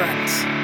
[0.00, 0.59] Rex.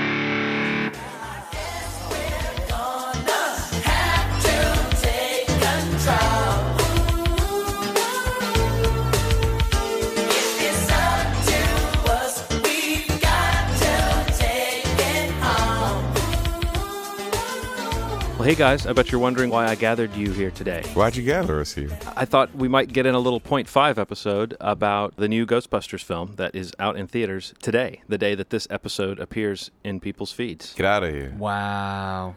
[18.46, 20.84] Hey guys, I bet you're wondering why I gathered you here today.
[20.94, 21.90] Why'd you gather us here?
[22.16, 26.04] I thought we might get in a little point five episode about the new Ghostbusters
[26.04, 30.30] film that is out in theaters today, the day that this episode appears in people's
[30.30, 30.74] feeds.
[30.74, 31.34] Get out of here.
[31.36, 32.36] Wow.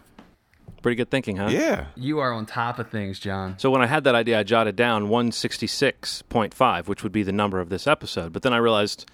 [0.81, 1.49] Pretty good thinking, huh?
[1.51, 1.85] Yeah.
[1.95, 3.59] You are on top of things, John.
[3.59, 7.59] So when I had that idea, I jotted down 166.5, which would be the number
[7.59, 8.33] of this episode.
[8.33, 9.05] But then I realized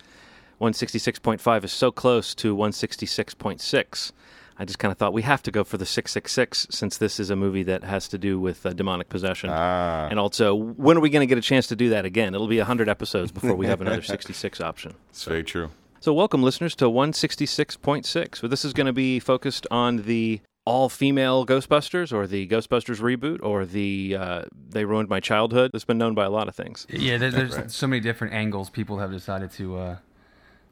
[0.61, 4.11] 166.5 is so close to 166.6.
[4.57, 7.29] I just kind of thought we have to go for the 666 since this is
[7.29, 9.49] a movie that has to do with uh, demonic possession.
[9.51, 10.07] Ah.
[10.09, 12.33] And also, when are we going to get a chance to do that again?
[12.33, 14.93] It'll be 100 episodes before we have another 66 option.
[15.09, 15.71] It's very true.
[15.99, 18.37] So, welcome, listeners, to 166.6.
[18.37, 22.99] So, this is going to be focused on the all female Ghostbusters or the Ghostbusters
[22.99, 25.71] reboot or the uh, They Ruined My Childhood.
[25.73, 26.87] It's been known by a lot of things.
[26.89, 29.97] Yeah, there, there's so many different angles people have decided to uh,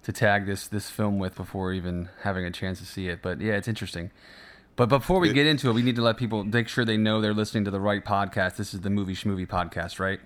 [0.03, 3.21] to tag this this film with before even having a chance to see it.
[3.21, 4.11] But yeah, it's interesting.
[4.75, 7.21] But before we get into it, we need to let people make sure they know
[7.21, 8.55] they're listening to the right podcast.
[8.55, 10.19] This is the Movie Schmovie podcast, right?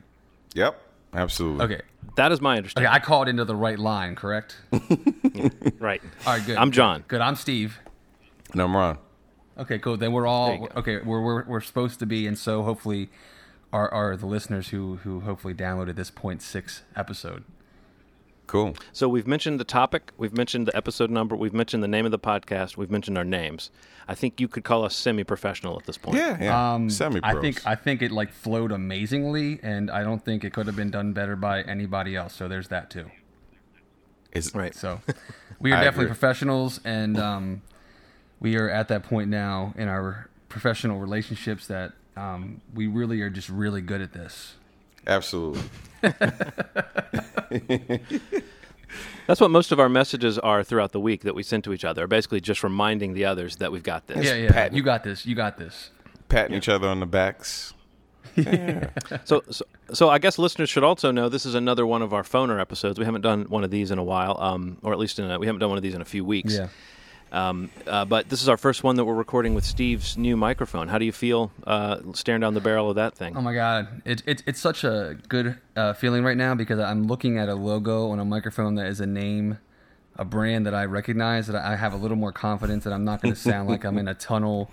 [0.53, 0.81] Yep.
[1.13, 1.65] Absolutely.
[1.65, 1.81] Okay.
[2.15, 2.87] That is my understanding.
[2.87, 3.03] Okay, understanding.
[3.03, 4.57] I called into the right line, correct?
[5.79, 6.01] right.
[6.25, 6.57] All right, good.
[6.57, 7.03] I'm John.
[7.07, 7.21] Good.
[7.21, 7.79] I'm Steve.
[8.53, 8.97] No, I'm Ron.
[9.57, 9.97] Okay, cool.
[9.97, 10.97] Then we're all okay.
[10.97, 13.09] We're, we're we're supposed to be, and so hopefully,
[13.73, 17.43] are are the listeners who who hopefully downloaded this point six episode.
[18.47, 18.75] Cool.
[18.93, 22.11] So, we've mentioned the topic, we've mentioned the episode number, we've mentioned the name of
[22.11, 23.69] the podcast, we've mentioned our names.
[24.07, 26.17] I think you could call us semi professional at this point.
[26.17, 26.73] Yeah, yeah.
[26.73, 30.53] Um, Semi I think I think it like flowed amazingly, and I don't think it
[30.53, 32.33] could have been done better by anybody else.
[32.33, 33.11] So there's that too.
[34.31, 34.73] It's, Right.
[34.73, 35.01] So
[35.59, 36.07] we are definitely agree.
[36.07, 37.61] professionals, and um,
[38.39, 43.29] we are at that point now in our professional relationships that um, we really are
[43.29, 44.55] just really good at this.
[45.07, 45.63] Absolutely.
[49.27, 51.83] That's what most of our messages are throughout the week that we send to each
[51.83, 54.25] other, basically just reminding the others that we've got this.
[54.25, 54.51] Yeah, yeah.
[54.51, 55.25] Pat- You got this.
[55.25, 55.89] You got this.
[56.29, 57.73] Patting each other on the backs.
[59.25, 62.21] So, so, so I guess listeners should also know this is another one of our
[62.21, 62.99] phoner episodes.
[62.99, 65.39] We haven't done one of these in a while, um, or at least in a,
[65.39, 66.53] we haven't done one of these in a few weeks.
[66.53, 66.67] Yeah.
[67.31, 70.87] Um, uh, but this is our first one that we're recording with Steve's new microphone.
[70.87, 73.35] How do you feel uh, staring down the barrel of that thing?
[73.35, 77.07] Oh my god, it, it it's such a good uh, feeling right now because I'm
[77.07, 79.57] looking at a logo on a microphone that is a name,
[80.15, 81.47] a brand that I recognize.
[81.47, 83.97] That I have a little more confidence that I'm not going to sound like I'm
[83.97, 84.71] in a tunnel,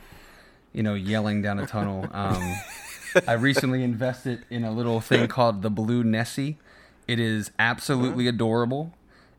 [0.72, 2.06] you know, yelling down a tunnel.
[2.12, 2.54] Um,
[3.26, 6.58] I recently invested in a little thing called the Blue Nessie.
[7.06, 8.94] It is absolutely adorable,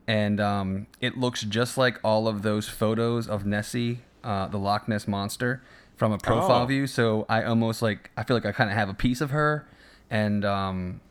[0.07, 4.87] and um, it looks just like all of those photos of Nessie, uh, the Loch
[4.87, 5.61] Ness monster,
[5.95, 6.65] from a profile Oh.
[6.65, 6.87] view.
[6.87, 9.67] So I almost like I feel like I kind of have a piece of her,
[10.09, 11.01] and um,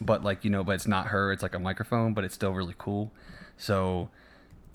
[0.00, 1.32] but like you know, but it's not her.
[1.32, 3.10] It's like a microphone, but it's still really cool.
[3.56, 4.10] So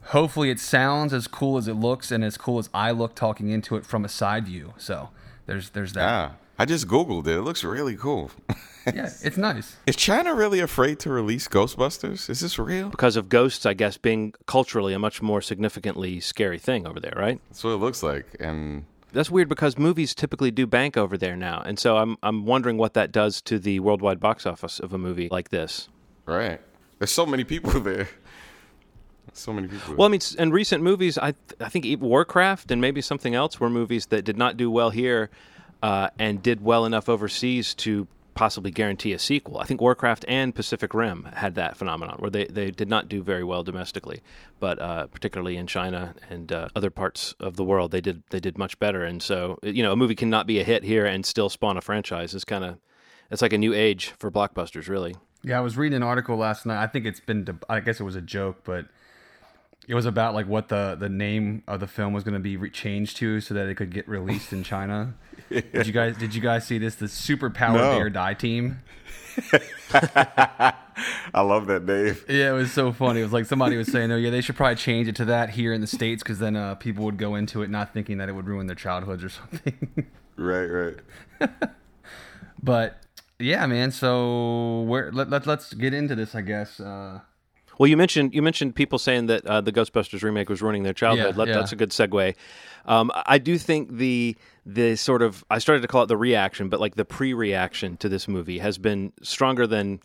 [0.07, 3.49] hopefully it sounds as cool as it looks and as cool as I look talking
[3.49, 4.73] into it from a side view.
[4.77, 5.09] So
[5.45, 6.09] there's there's that.
[6.09, 6.31] Ah,
[6.63, 7.35] I just Googled it.
[7.35, 8.31] It looks really cool.
[8.85, 9.77] Yeah, it's nice.
[9.87, 12.29] Is China really afraid to release Ghostbusters?
[12.29, 12.89] Is this real?
[12.89, 17.13] Because of ghosts, I guess, being culturally a much more significantly scary thing over there,
[17.15, 17.39] right?
[17.49, 18.25] That's what it looks like.
[18.41, 22.45] And That's weird because movies typically do bank over there now, and so I'm I'm
[22.45, 25.87] wondering what that does to the worldwide box office of a movie like this.
[26.25, 26.59] right,
[26.99, 28.09] there's so many people there.
[29.31, 29.95] So many people.
[29.95, 33.33] Well, I mean, s- in recent movies, I th- I think Warcraft and maybe something
[33.33, 35.29] else were movies that did not do well here,
[35.83, 39.59] uh, and did well enough overseas to possibly guarantee a sequel.
[39.59, 43.21] I think Warcraft and Pacific Rim had that phenomenon where they, they did not do
[43.21, 44.21] very well domestically,
[44.59, 48.39] but uh, particularly in China and uh, other parts of the world, they did they
[48.39, 49.03] did much better.
[49.03, 51.81] And so, you know, a movie cannot be a hit here and still spawn a
[51.81, 52.33] franchise.
[52.33, 52.77] It's kind of
[53.29, 55.15] it's like a new age for blockbusters, really.
[55.43, 56.81] Yeah, I was reading an article last night.
[56.81, 57.59] I think it's been.
[57.69, 58.85] I guess it was a joke, but
[59.87, 62.57] it was about like what the the name of the film was going to be
[62.57, 65.15] re- changed to so that it could get released in China.
[65.49, 66.95] Did you guys Did you guys see this?
[66.95, 68.09] The Super Power No.
[68.09, 68.79] Die Team.
[69.93, 72.15] I love that name.
[72.29, 73.21] Yeah, it was so funny.
[73.21, 75.49] It was like somebody was saying, "Oh yeah, they should probably change it to that
[75.51, 78.29] here in the states because then uh, people would go into it not thinking that
[78.29, 80.95] it would ruin their childhoods or something." Right, right.
[82.61, 82.97] but
[83.37, 83.91] yeah, man.
[83.91, 86.79] So where let, let let's get into this, I guess.
[86.79, 87.19] Uh,
[87.79, 90.93] Well, you mentioned you mentioned people saying that uh, the Ghostbusters remake was ruining their
[90.93, 91.35] childhood.
[91.35, 91.55] Yeah, Let, yeah.
[91.55, 92.35] That's a good segue.
[92.85, 94.35] Um, I do think the
[94.65, 98.09] the sort of I started to call it the reaction, but like the pre-reaction to
[98.09, 100.01] this movie has been stronger than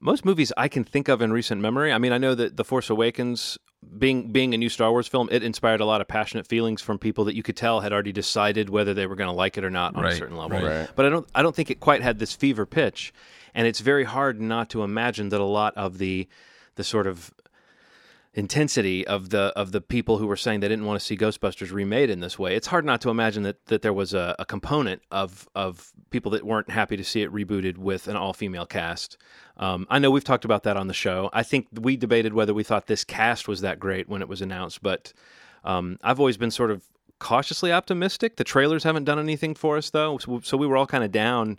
[0.00, 1.92] most movies I can think of in recent memory.
[1.92, 3.58] I mean, I know that The Force Awakens
[3.98, 6.98] being being a new Star Wars film, it inspired a lot of passionate feelings from
[6.98, 9.64] people that you could tell had already decided whether they were going to like it
[9.64, 10.58] or not on a certain level.
[10.58, 10.78] right.
[10.80, 10.90] Right.
[10.94, 13.12] But I don't I don't think it quite had this fever pitch,
[13.54, 16.28] and it's very hard not to imagine that a lot of the
[16.76, 17.32] the sort of
[18.34, 21.70] intensity of the of the people who were saying they didn't want to see Ghostbusters
[21.70, 22.56] remade in this way.
[22.56, 26.30] It's hard not to imagine that, that there was a, a component of of people
[26.32, 29.18] that weren't happy to see it rebooted with an all female cast.
[29.58, 31.28] Um, I know we've talked about that on the show.
[31.32, 34.40] I think we debated whether we thought this cast was that great when it was
[34.40, 35.12] announced, but
[35.64, 36.84] um, I've always been sort of
[37.18, 38.36] cautiously optimistic.
[38.36, 41.12] The trailers haven't done anything for us though, so, so we were all kind of
[41.12, 41.58] down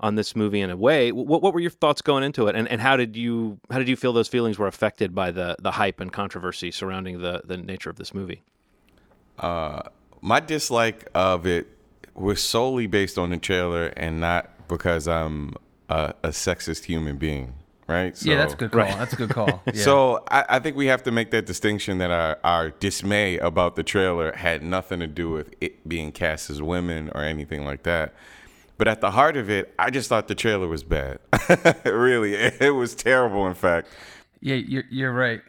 [0.00, 1.12] on this movie in a way.
[1.12, 3.88] What, what were your thoughts going into it, and, and how did you how did
[3.88, 7.56] you feel those feelings were affected by the the hype and controversy surrounding the the
[7.56, 8.42] nature of this movie?
[9.38, 9.82] Uh,
[10.20, 11.66] my dislike of it
[12.14, 15.54] was solely based on the trailer and not because I'm
[15.88, 17.54] a, a sexist human being,
[17.86, 18.16] right?
[18.16, 18.84] So, yeah, that's a good call.
[18.84, 19.62] That's a good call.
[19.66, 19.82] Yeah.
[19.82, 23.76] So I, I think we have to make that distinction that our, our dismay about
[23.76, 27.82] the trailer had nothing to do with it being cast as women or anything like
[27.84, 28.14] that.
[28.82, 31.20] But at the heart of it, I just thought the trailer was bad.
[31.84, 33.46] really, it, was terrible.
[33.46, 33.86] In fact,
[34.40, 35.40] yeah, you're you're right.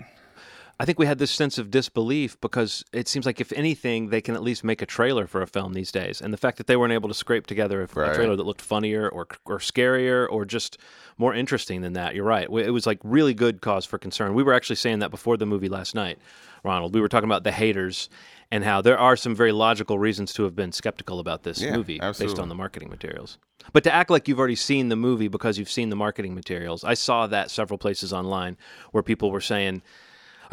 [0.79, 4.21] I think we had this sense of disbelief because it seems like if anything, they
[4.21, 6.19] can at least make a trailer for a film these days.
[6.19, 8.61] And the fact that they weren't able to scrape together a, a trailer that looked
[8.61, 10.77] funnier or or scarier or just
[11.17, 12.49] more interesting than that, you're right.
[12.49, 14.33] It was like really good cause for concern.
[14.33, 16.17] We were actually saying that before the movie last night,
[16.63, 16.95] Ronald.
[16.95, 18.09] We were talking about the haters
[18.51, 21.75] and how there are some very logical reasons to have been skeptical about this Yeah,
[21.75, 23.37] movie based on the marketing materials.
[23.71, 26.83] But to act like you've already seen the movie because you've seen the marketing materials,
[26.83, 28.57] I saw that several places online
[28.91, 29.81] where people were saying,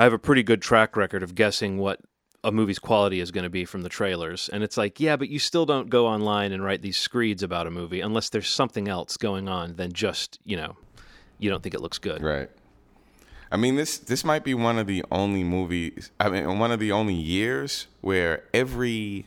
[0.00, 2.00] I have a pretty good track record of guessing what
[2.42, 4.48] a movie's quality is going to be from the trailers.
[4.48, 7.66] And it's like, yeah, but you still don't go online and write these screeds about
[7.66, 10.74] a movie unless there's something else going on than just, you know,
[11.38, 12.22] you don't think it looks good.
[12.22, 12.48] Right.
[13.52, 16.10] I mean this this might be one of the only movies.
[16.18, 19.26] I mean, one of the only years where every,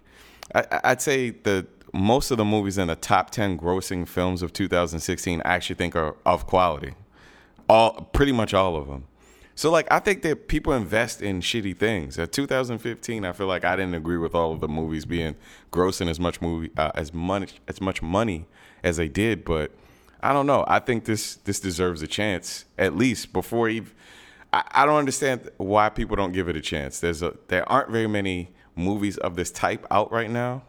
[0.55, 4.53] I, I'd say the most of the movies in the top ten grossing films of
[4.53, 6.95] 2016, I actually think are of quality.
[7.69, 9.03] All pretty much all of them.
[9.55, 12.17] So like I think that people invest in shitty things.
[12.17, 15.35] At 2015, I feel like I didn't agree with all of the movies being
[15.71, 18.47] grossing as much movie uh, as much as much money
[18.83, 19.71] as they did, but
[20.21, 20.65] I don't know.
[20.67, 23.91] I think this this deserves a chance at least before even.
[24.51, 26.99] I, I don't understand why people don't give it a chance.
[26.99, 30.63] There's a there aren't very many movies of this type out right now.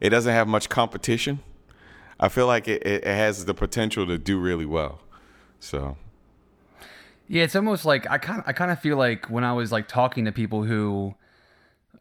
[0.00, 1.40] It doesn't have much competition.
[2.20, 5.00] I feel like it, it, it has the potential to do really well.
[5.58, 5.96] So
[7.28, 9.72] Yeah, it's almost like I kind of I kind of feel like when I was
[9.72, 11.14] like talking to people who,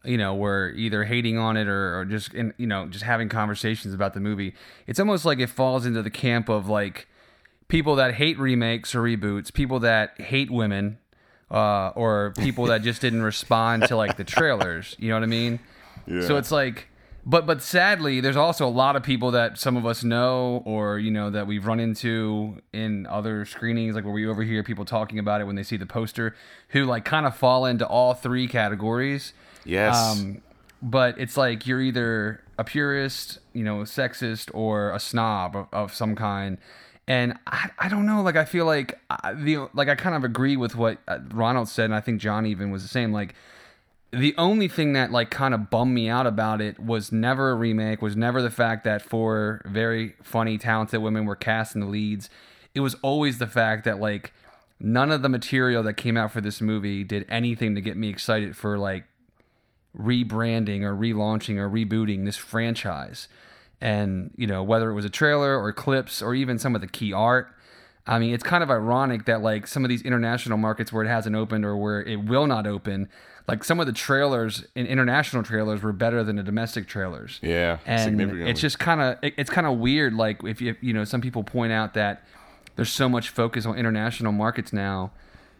[0.03, 3.29] you know, were either hating on it or, or just in, you know just having
[3.29, 4.53] conversations about the movie.
[4.87, 7.07] It's almost like it falls into the camp of like
[7.67, 10.97] people that hate remakes or reboots, people that hate women,
[11.49, 14.95] uh, or people that just didn't respond to like the trailers.
[14.99, 15.59] You know what I mean?
[16.05, 16.27] yeah.
[16.27, 16.87] So it's like,
[17.25, 20.99] but but sadly, there's also a lot of people that some of us know, or
[20.99, 25.19] you know, that we've run into in other screenings, like where we overhear people talking
[25.19, 26.35] about it when they see the poster,
[26.69, 29.33] who like kind of fall into all three categories.
[29.63, 30.41] yes, Um,
[30.81, 35.93] but it's like you're either a purist, you know, sexist, or a snob of, of
[35.93, 36.57] some kind.
[37.07, 38.21] And I, I don't know.
[38.21, 41.69] Like I feel like I, the like I kind of agree with what uh, Ronald
[41.69, 43.13] said, and I think John even was the same.
[43.13, 43.33] Like
[44.13, 47.55] the only thing that like kind of bummed me out about it was never a
[47.55, 48.01] remake.
[48.01, 52.29] Was never the fact that four very funny, talented women were cast in the leads.
[52.75, 54.31] It was always the fact that like
[54.79, 58.09] none of the material that came out for this movie did anything to get me
[58.09, 59.05] excited for like
[59.97, 63.27] rebranding or relaunching or rebooting this franchise.
[63.81, 66.87] And, you know, whether it was a trailer or clips or even some of the
[66.87, 67.47] key art.
[68.05, 71.07] I mean, it's kind of ironic that like some of these international markets where it
[71.07, 73.09] hasn't opened or where it will not open,
[73.47, 77.39] like some of the trailers in international trailers were better than the domestic trailers.
[77.41, 78.49] yeah, And significantly.
[78.49, 81.19] it's just kind of it, it's kind of weird like if you you know some
[81.21, 82.23] people point out that
[82.75, 85.11] there's so much focus on international markets now,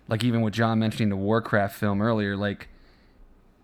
[0.07, 2.69] like even with John mentioning the Warcraft film earlier, like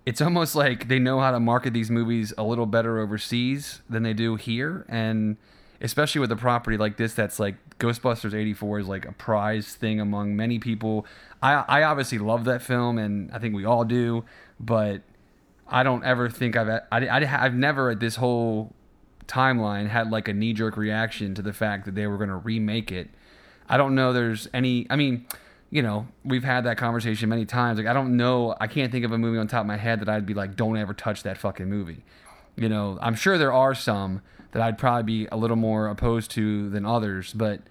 [0.05, 4.03] it's almost like they know how to market these movies a little better overseas than
[4.03, 5.37] they do here and
[5.81, 10.01] especially with a property like this that's like Ghostbusters 84 is like a prize thing
[10.01, 11.05] among many people.
[11.41, 14.25] I I obviously love that film and I think we all do,
[14.59, 15.01] but
[15.67, 18.73] I don't ever think I've I, I, I've never at this whole
[19.27, 22.35] timeline had like a knee jerk reaction to the fact that they were going to
[22.35, 23.09] remake it.
[23.67, 25.25] I don't know there's any I mean,
[25.69, 27.77] you know, we've had that conversation many times.
[27.77, 30.01] Like I don't know, I can't think of a movie on top of my head
[30.01, 32.03] that I'd be like don't ever touch that fucking movie.
[32.55, 36.31] You know, I'm sure there are some that I'd probably be a little more opposed
[36.31, 37.61] to than others, but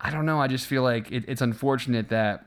[0.00, 2.44] I don't know, I just feel like it, it's unfortunate that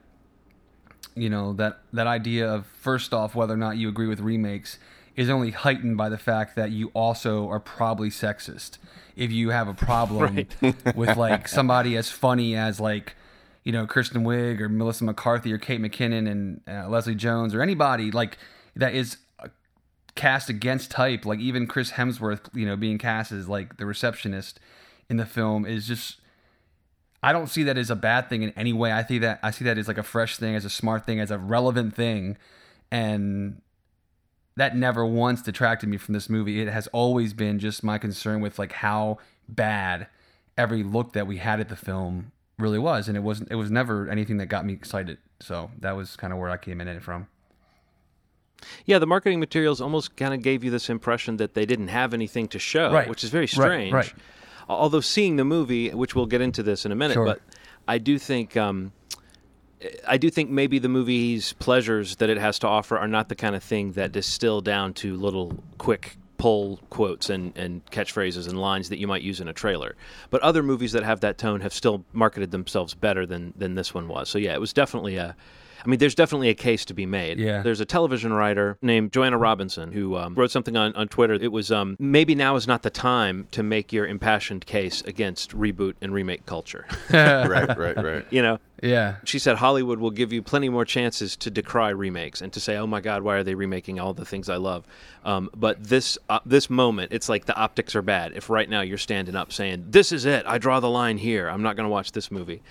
[1.16, 4.78] you know that that idea of first off whether or not you agree with remakes
[5.16, 8.78] is only heightened by the fact that you also are probably sexist.
[9.16, 10.96] If you have a problem Right.
[10.96, 13.16] with like somebody as funny as like
[13.64, 17.62] you know Kristen Wiig or Melissa McCarthy or Kate McKinnon and uh, Leslie Jones or
[17.62, 18.38] anybody like
[18.76, 19.18] that is
[20.16, 24.60] cast against type, like even Chris Hemsworth, you know, being cast as like the receptionist
[25.10, 26.18] in the film is just
[27.24, 28.92] I don't see that as a bad thing in any way.
[28.92, 31.20] I see that I see that as like a fresh thing, as a smart thing,
[31.20, 32.38] as a relevant thing,
[32.92, 33.62] and
[34.56, 36.62] that never once detracted me from this movie.
[36.62, 40.08] It has always been just my concern with like how bad
[40.58, 43.50] every look that we had at the film really was, and it wasn't.
[43.52, 45.18] It was never anything that got me excited.
[45.40, 47.28] So that was kind of where I came in it from.
[48.86, 52.14] Yeah, the marketing materials almost kind of gave you this impression that they didn't have
[52.14, 53.10] anything to show, Right.
[53.10, 53.94] which is very Right, strange.
[53.94, 54.14] right.
[54.70, 57.26] Although seeing the movie, which we'll get into this in a minute, Sure.
[57.26, 57.42] but
[57.88, 58.92] I do think um,
[60.08, 63.36] I do think maybe the movie's pleasures that it has to offer are not the
[63.36, 68.60] kind of thing that distill down to little quick pull quotes and, and catchphrases and
[68.60, 69.96] lines that you might use in a trailer.
[70.30, 73.94] But other movies that have that tone have still marketed themselves better than than this
[73.94, 74.30] one was.
[74.30, 75.36] So yeah, it was definitely a
[75.86, 77.40] I mean, there's definitely a case to be made.
[77.40, 77.62] Yeah.
[77.62, 81.34] There's a television writer named Joanna Robinson who um, wrote something on, on Twitter.
[81.34, 85.52] It was um, maybe now is not the time to make your impassioned case against
[85.58, 86.86] reboot and remake culture.
[87.12, 88.26] right, right, right.
[88.32, 89.16] you know, Yeah.
[89.26, 92.78] she said Hollywood will give you plenty more chances to decry remakes and to say,
[92.78, 94.86] "Oh my God, why are they remaking all the things I love?"
[95.26, 98.34] Um, but this uh, this moment, it's like the optics are bad.
[98.36, 101.50] If right now you're standing up saying, "This is it, I draw the line here.
[101.50, 102.62] I'm not going to watch this movie,"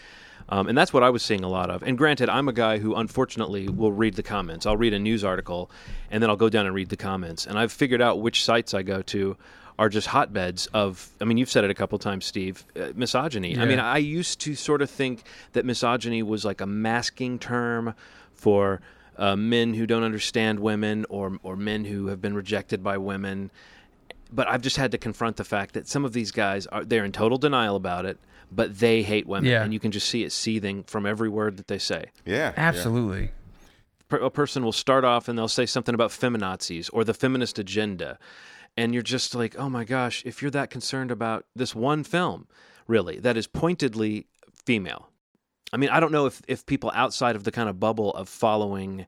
[0.48, 1.82] um, and that's what I was seeing a lot of.
[1.82, 4.66] And granted, I'm a guy who unfortunately will read the comments.
[4.66, 5.70] I'll read a news article,
[6.10, 7.46] and then I'll go down and read the comments.
[7.46, 9.36] And I've figured out which sites I go to
[9.78, 11.08] are just hotbeds of.
[11.20, 12.64] I mean, you've said it a couple times, Steve.
[12.76, 13.58] Uh, misogyny.
[13.58, 17.94] I mean, I used to sort of think that misogyny was like a masking term
[18.34, 18.80] for
[19.16, 23.50] uh, men who don't understand women or or men who have been rejected by women.
[24.30, 27.04] But I've just had to confront the fact that some of these guys are they're
[27.04, 28.18] in total denial about it,
[28.54, 29.62] but they hate women, Yeah.
[29.64, 32.06] and you can just see it seething from every word that they say.
[32.26, 32.52] Yeah, yeah.
[32.56, 33.30] Absolutely.
[34.08, 37.58] Per- A person will start off and they'll say something about feminazis or the feminist
[37.58, 38.18] agenda,
[38.76, 42.46] and you're just like, oh my gosh, if you're that concerned about this one film,
[42.86, 44.26] really, that is pointedly
[44.66, 45.08] female.
[45.72, 48.28] I mean, I don't know if, if people outside of the kind of bubble of
[48.28, 49.06] following,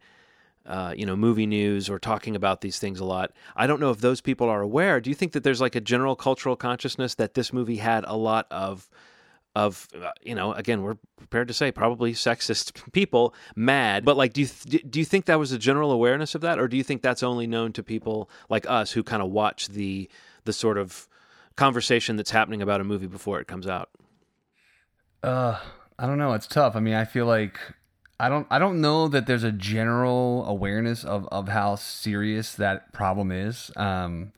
[0.65, 3.91] uh, you know, movie news or talking about these things a lot, I don't know
[3.91, 4.99] if those people are aware.
[5.01, 8.17] Do you think that there's like a general cultural consciousness that this movie had a
[8.17, 8.89] lot of,
[9.55, 14.33] of uh, you know, again, we're prepared to say probably sexist people mad, but like,
[14.33, 16.77] do you th- do you think that was a general awareness of that, or do
[16.77, 20.09] you think that's only known to people like us who kind of watch the
[20.45, 21.09] the sort of
[21.57, 23.91] conversation that's happening about a movie before it comes out?
[25.23, 25.59] Uh,
[25.99, 26.33] I don't know.
[26.33, 26.77] It's tough.
[26.77, 27.59] I mean, I feel like
[28.19, 28.47] I don't.
[28.51, 33.71] I don't know that there's a general awareness of of how serious that problem is.
[33.77, 34.33] Um,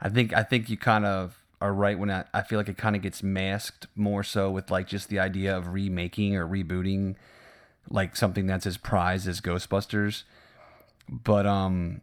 [0.00, 2.78] I think I think you kind of are right when I, I feel like it
[2.78, 7.16] kind of gets masked more so with like just the idea of remaking or rebooting
[7.90, 10.22] like something that's as prized as Ghostbusters.
[11.08, 12.02] But um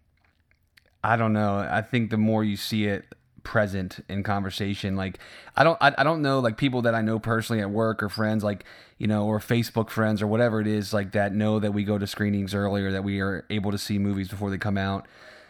[1.03, 1.57] I don't know.
[1.57, 3.05] I think the more you see it
[3.43, 5.19] present in conversation, like
[5.55, 8.09] I don't, I, I don't know, like people that I know personally at work or
[8.09, 8.65] friends, like
[8.97, 11.99] you know, or Facebook friends or whatever it is, like that know that we go
[11.99, 15.05] to screenings earlier, that we are able to see movies before they come out.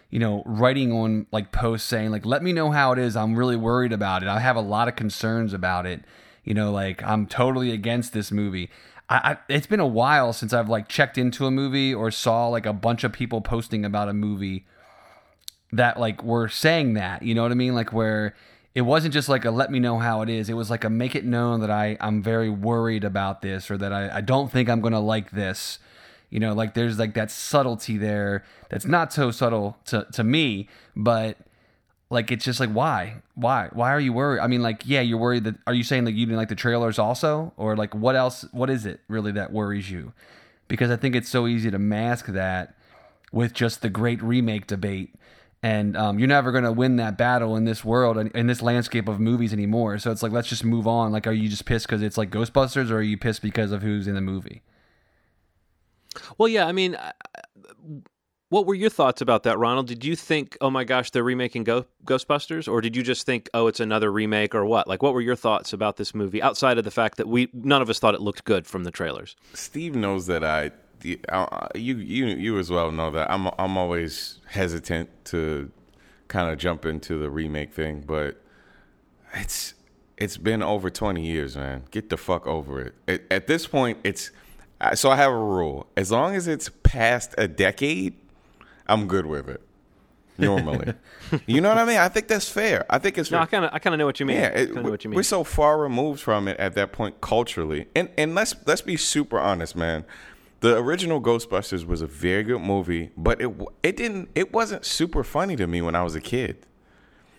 [0.10, 3.16] You know, writing on like posts saying like, "Let me know how it is.
[3.16, 4.30] I'm really worried about it.
[4.30, 6.02] I have a lot of concerns about it."
[6.44, 8.70] You know, like I'm totally against this movie.
[9.10, 12.48] I, I it's been a while since I've like checked into a movie or saw
[12.48, 14.66] like a bunch of people posting about a movie
[15.76, 18.36] that like were saying that you know what i mean like where
[18.74, 20.90] it wasn't just like a let me know how it is it was like a
[20.90, 24.52] make it known that i i'm very worried about this or that i, I don't
[24.52, 25.80] think i'm gonna like this
[26.30, 30.68] you know like there's like that subtlety there that's not so subtle to, to me
[30.96, 31.38] but
[32.10, 33.22] like it's just like why?
[33.34, 33.70] Why?
[33.74, 34.40] Why are you worried?
[34.40, 36.56] I mean like yeah you're worried that are you saying like you didn't like the
[36.56, 37.54] trailers also?
[37.58, 40.14] Or like what else what is it really that worries you?
[40.68, 42.76] Because i think it's so easy to mask that
[43.32, 45.16] with just the great remake debate.
[45.64, 48.62] And um, you're never going to win that battle in this world and in this
[48.62, 49.98] landscape of movies anymore.
[49.98, 51.12] So it's like let's just move on.
[51.12, 53.82] Like are you just pissed because it's like ghostbusters or are you pissed because of
[53.82, 54.62] who's in the movie
[56.38, 56.98] Well, yeah, I mean,
[58.50, 59.88] what were your thoughts about that, Ronald?
[59.88, 63.50] Did you think, oh my gosh, they're remaking Go- Ghostbusters, or did you just think,
[63.54, 64.88] oh, it's another remake, or what?
[64.88, 67.82] Like, what were your thoughts about this movie outside of the fact that we none
[67.82, 69.36] of us thought it looked good from the trailers?
[69.54, 70.72] Steve knows that I,
[71.04, 75.72] you, you, you as well know that I'm, I'm always hesitant to
[76.28, 78.42] kind of jump into the remake thing, but
[79.34, 79.74] it's,
[80.18, 81.84] it's been over 20 years, man.
[81.92, 82.96] Get the fuck over it.
[83.08, 84.32] At, at this point, it's,
[84.94, 85.88] so I have a rule.
[85.96, 88.14] As long as it's past a decade,
[88.88, 89.62] I'm good with it.
[90.38, 90.94] Normally,
[91.46, 91.98] you know what I mean.
[91.98, 92.86] I think that's fair.
[92.90, 93.44] I think it's No, fair.
[93.44, 94.36] I kind of I kind of know what you mean.
[94.36, 95.16] Yeah, it, know what you mean.
[95.16, 98.98] we're so far removed from it at that point culturally, and and let's let's be
[98.98, 100.04] super honest, man.
[100.60, 103.50] The original Ghostbusters was a very good movie, but it
[103.82, 106.66] it didn't it wasn't super funny to me when I was a kid.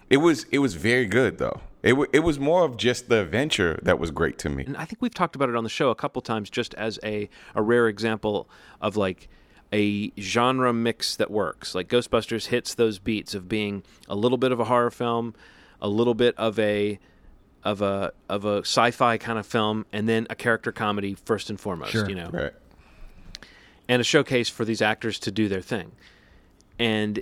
[0.09, 1.61] It was it was very good though.
[1.87, 4.65] It w- it was more of just the adventure that was great to me.
[4.65, 6.99] and I think we've talked about it on the show a couple times, just as
[7.05, 8.49] a a rare example
[8.81, 9.29] of like
[9.73, 11.75] a genre mix that works.
[11.75, 15.35] Like Ghostbusters hits those beats of being a little bit of a horror film,
[15.81, 16.99] a little bit of a
[17.65, 21.61] of a of a sci-fi kind of film, and then a character comedy first and
[21.61, 21.93] foremost.
[21.93, 22.09] Sure.
[22.09, 22.53] You know, Right.
[23.89, 25.93] and a showcase for these actors to do their thing.
[26.79, 27.21] And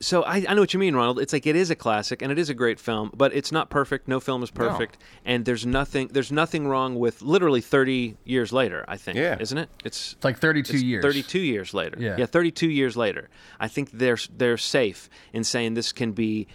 [0.00, 1.18] so I, I know what you mean, Ronald.
[1.18, 3.68] It's like it is a classic and it is a great film, but it's not
[3.68, 4.06] perfect.
[4.06, 8.84] No film is perfect, and there's nothing there's nothing wrong with literally 30 years later.
[8.86, 9.36] I think, Yeah.
[9.40, 9.68] isn't it?
[9.84, 11.02] It's It's like 32 it's years.
[11.02, 11.96] 32 years later.
[12.00, 12.16] Yeah.
[12.18, 13.28] yeah, 32 years later.
[13.58, 16.46] I think they're they're safe in saying this can be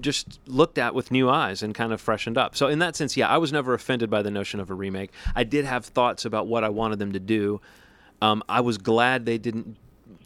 [0.00, 2.56] just looked at with new eyes and kind of freshened up.
[2.56, 5.10] So in that sense, yeah, I was never offended by the notion of a remake.
[5.34, 7.60] I did have thoughts about what I wanted them to do.
[8.22, 9.76] Um, I was glad they didn't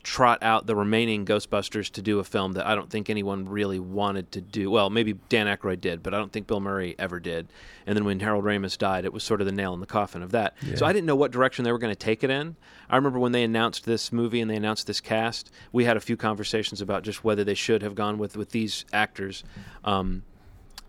[0.02, 3.78] trot out the remaining Ghostbusters to do a film that I don't think anyone really
[3.78, 4.71] wanted to do.
[4.71, 7.49] Well, maybe Dan Aykroyd did, but I don't think Bill Murray ever did.
[7.87, 10.23] And then when Harold Ramis died, it was sort of the nail in the coffin
[10.23, 10.56] of that.
[10.76, 12.56] So I didn't know what direction they were going to take it in.
[12.90, 16.00] I remember when they announced this movie and they announced this cast, we had a
[16.00, 19.44] few conversations about just whether they should have gone with with these actors.
[19.85, 20.25] Um,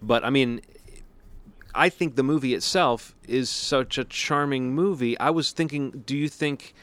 [0.01, 0.61] but I mean,
[1.75, 5.17] I think the movie itself is such a charming movie.
[5.19, 6.73] I was thinking, do you think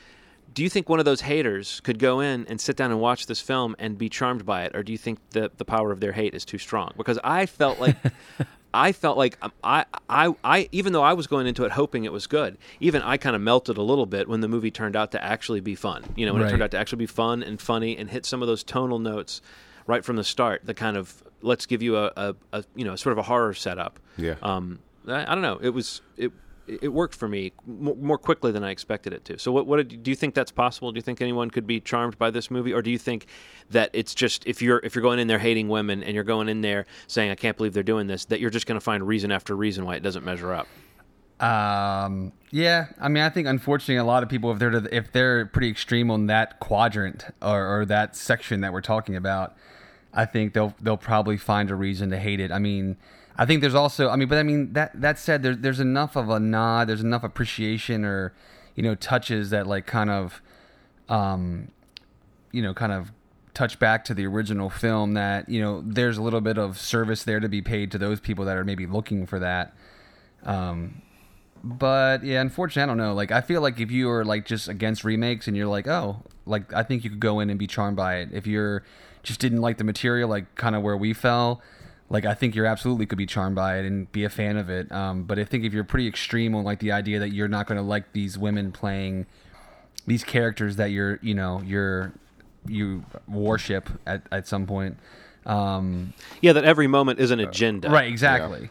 [0.54, 3.26] do you think one of those haters could go in and sit down and watch
[3.26, 6.00] this film and be charmed by it or do you think that the power of
[6.00, 6.92] their hate is too strong?
[6.96, 7.96] Because I felt like
[8.72, 12.04] I felt like um, I, I, I, even though I was going into it hoping
[12.04, 14.94] it was good, even I kind of melted a little bit when the movie turned
[14.94, 16.04] out to actually be fun.
[16.16, 18.42] You know, when it turned out to actually be fun and funny and hit some
[18.42, 19.42] of those tonal notes
[19.86, 20.62] right from the start.
[20.64, 23.54] The kind of let's give you a, a, a you know sort of a horror
[23.54, 23.98] setup.
[24.16, 24.36] Yeah.
[24.42, 25.58] Um, I, I don't know.
[25.60, 26.32] It was it.
[26.82, 29.38] It worked for me more, quickly than I expected it to.
[29.38, 30.92] So, what, what do you think that's possible?
[30.92, 33.26] Do you think anyone could be charmed by this movie, or do you think
[33.70, 36.48] that it's just if you're if you're going in there hating women and you're going
[36.48, 39.06] in there saying I can't believe they're doing this, that you're just going to find
[39.06, 40.68] reason after reason why it doesn't measure up?
[41.40, 45.10] Um, yeah, I mean, I think unfortunately a lot of people, if they're to, if
[45.10, 49.56] they're pretty extreme on that quadrant or, or that section that we're talking about,
[50.12, 52.50] I think they'll they'll probably find a reason to hate it.
[52.52, 52.96] I mean,
[53.36, 56.16] I think there's also, I mean, but I mean that that said, there's there's enough
[56.16, 58.34] of a nod, there's enough appreciation or
[58.74, 60.42] you know touches that like kind of,
[61.08, 61.70] um,
[62.52, 63.12] you know, kind of
[63.54, 67.24] touch back to the original film that you know there's a little bit of service
[67.24, 69.74] there to be paid to those people that are maybe looking for that.
[70.44, 71.02] Um,
[71.62, 73.14] but yeah, unfortunately, I don't know.
[73.14, 76.22] Like, I feel like if you are like just against remakes and you're like, oh,
[76.46, 78.30] like I think you could go in and be charmed by it.
[78.32, 78.82] If you're
[79.22, 81.62] just didn't like the material, like kind of where we fell,
[82.10, 84.68] like I think you're absolutely could be charmed by it and be a fan of
[84.68, 84.90] it.
[84.92, 87.66] Um, but I think if you're pretty extreme on like the idea that you're not
[87.66, 89.26] going to like these women playing
[90.06, 92.12] these characters that you're, you know, you're
[92.66, 94.98] you worship at at some point.
[95.46, 97.88] Um, Yeah, that every moment is an agenda.
[97.88, 98.68] Right, exactly.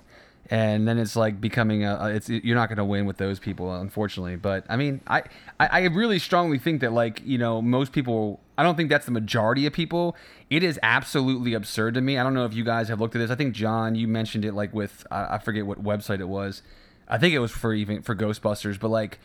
[0.52, 2.08] And then it's like becoming a.
[2.08, 4.36] It's you're not going to win with those people, unfortunately.
[4.36, 5.24] But I mean, I,
[5.60, 8.40] I I really strongly think that like you know most people.
[8.58, 10.18] I don't think that's the majority of people.
[10.50, 12.18] It is absolutely absurd to me.
[12.18, 13.32] I don't know if you guys have looked at this.
[13.32, 16.64] I think John, you mentioned it like with I I forget what website it was.
[17.08, 19.20] I think it was for even for Ghostbusters, but like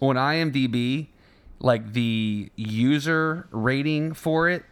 [0.00, 1.08] on IMDb,
[1.60, 4.64] like the user rating for it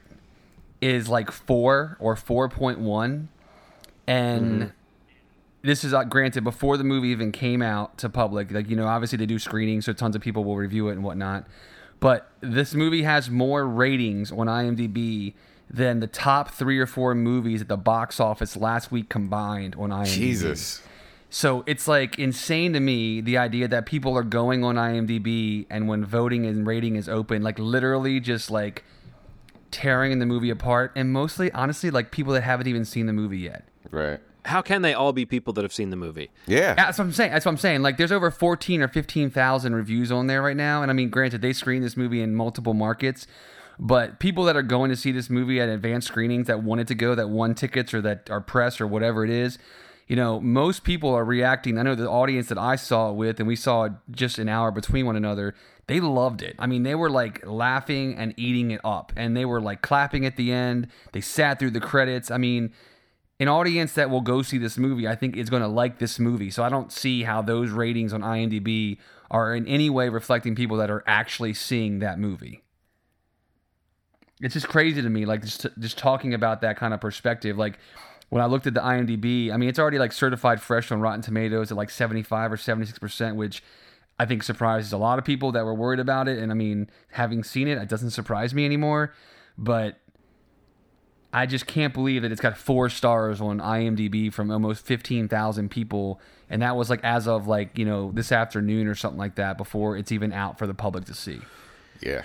[0.81, 3.29] is like four or four point one,
[4.07, 4.69] and mm-hmm.
[5.67, 8.51] This is uh, granted before the movie even came out to public.
[8.51, 11.05] Like you know, obviously they do screenings, so tons of people will review it and
[11.05, 11.47] whatnot.
[11.99, 15.35] But this movie has more ratings on IMDb
[15.69, 19.91] than the top three or four movies at the box office last week combined on
[19.91, 20.15] IMDb.
[20.15, 20.83] Jesus.
[21.29, 25.89] So it's like insane to me the idea that people are going on IMDb and
[25.89, 28.85] when voting and rating is open, like literally just like
[29.71, 33.39] tearing the movie apart, and mostly, honestly, like people that haven't even seen the movie
[33.39, 33.65] yet.
[33.91, 34.21] Right.
[34.47, 36.31] How can they all be people that have seen the movie?
[36.47, 36.75] Yeah.
[36.75, 37.33] That's what I'm saying.
[37.33, 37.83] That's what I'm saying.
[37.83, 41.43] Like, there's over 14 or 15,000 reviews on there right now, and I mean, granted,
[41.43, 43.27] they screen this movie in multiple markets,
[43.79, 46.95] but people that are going to see this movie at advanced screenings that wanted to
[46.95, 49.59] go, that won tickets or that are press or whatever it is,
[50.07, 51.79] you know, most people are reacting.
[51.79, 54.49] I know the audience that I saw it with, and we saw it just an
[54.49, 55.55] hour between one another.
[55.89, 56.55] They loved it.
[56.59, 60.25] I mean, they were like laughing and eating it up, and they were like clapping
[60.25, 60.89] at the end.
[61.13, 62.31] They sat through the credits.
[62.31, 62.73] I mean,
[63.39, 66.19] an audience that will go see this movie, I think, is going to like this
[66.19, 66.51] movie.
[66.51, 68.99] So I don't see how those ratings on IMDb
[69.31, 72.63] are in any way reflecting people that are actually seeing that movie.
[74.41, 77.57] It's just crazy to me, like just just talking about that kind of perspective.
[77.57, 77.79] Like
[78.29, 81.23] when I looked at the IMDb, I mean, it's already like certified fresh on Rotten
[81.23, 83.63] Tomatoes at like seventy five or seventy six percent, which
[84.19, 86.39] I think surprises a lot of people that were worried about it.
[86.39, 89.15] And I mean, having seen it, it doesn't surprise me anymore.
[89.57, 89.99] But
[91.37, 96.19] I just can't believe that it's got four stars on IMDb from almost 15,000 people.
[96.49, 99.59] And that was like as of like, you know, this afternoon or something like that
[99.59, 101.41] before it's even out for the public to see.
[102.01, 102.23] Yeah.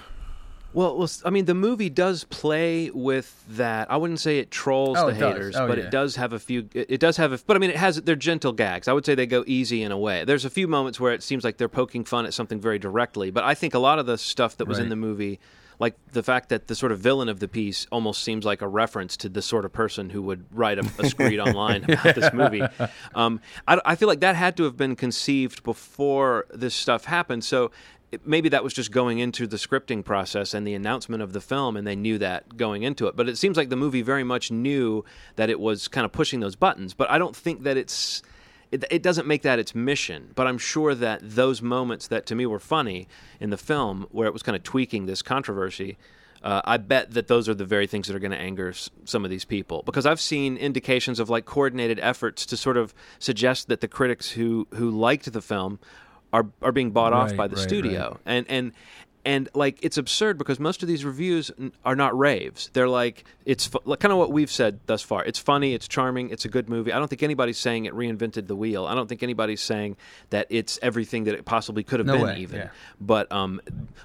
[0.73, 3.91] Well, well, I mean, the movie does play with that.
[3.91, 5.83] I wouldn't say it trolls Oh, the it haters, Oh, but yeah.
[5.83, 6.69] it does have a few.
[6.73, 8.01] It it does have a, but I mean, it has.
[8.01, 8.87] They're gentle gags.
[8.87, 10.23] I would say they go easy in a way.
[10.23, 13.31] There's a few moments where it seems like they're poking fun at something very directly,
[13.31, 15.41] but I think a lot of the stuff that was in the movie,
[15.81, 18.67] like the fact that the sort of villain of the piece almost seems like a
[18.67, 22.31] reference to the sort of person who would write a, a screed online about this
[22.33, 22.61] movie.
[23.15, 27.43] Um, I, I feel like that had to have been conceived before this stuff happened.
[27.43, 27.71] So
[28.11, 31.41] it, maybe that was just going into the scripting process and the announcement of the
[31.41, 33.15] film, and they knew that going into it.
[33.15, 35.03] But it seems like the movie very much knew
[35.35, 36.93] that it was kind of pushing those buttons.
[36.93, 38.21] But I don't think that it's.
[38.71, 42.35] It, it doesn't make that its mission, but I'm sure that those moments that to
[42.35, 43.07] me were funny
[43.39, 45.97] in the film, where it was kind of tweaking this controversy,
[46.43, 48.89] uh, I bet that those are the very things that are going to anger s-
[49.05, 49.83] some of these people.
[49.85, 54.31] Because I've seen indications of like coordinated efforts to sort of suggest that the critics
[54.31, 55.79] who who liked the film
[56.33, 58.19] are are being bought off by the right, studio.
[58.25, 58.71] and and
[59.25, 61.51] and like it's absurd because most of these reviews
[61.85, 62.69] are not raves.
[62.73, 65.23] They're like it's fu- like, kind of what we've said thus far.
[65.25, 66.93] It's funny, it's charming, it's a good movie.
[66.93, 68.85] I don't think anybody's saying it reinvented the wheel.
[68.85, 69.97] I don't think anybody's saying
[70.29, 72.59] that it's everything that it possibly could have No been way, even.
[72.59, 72.69] yeah.
[72.99, 73.59] But um,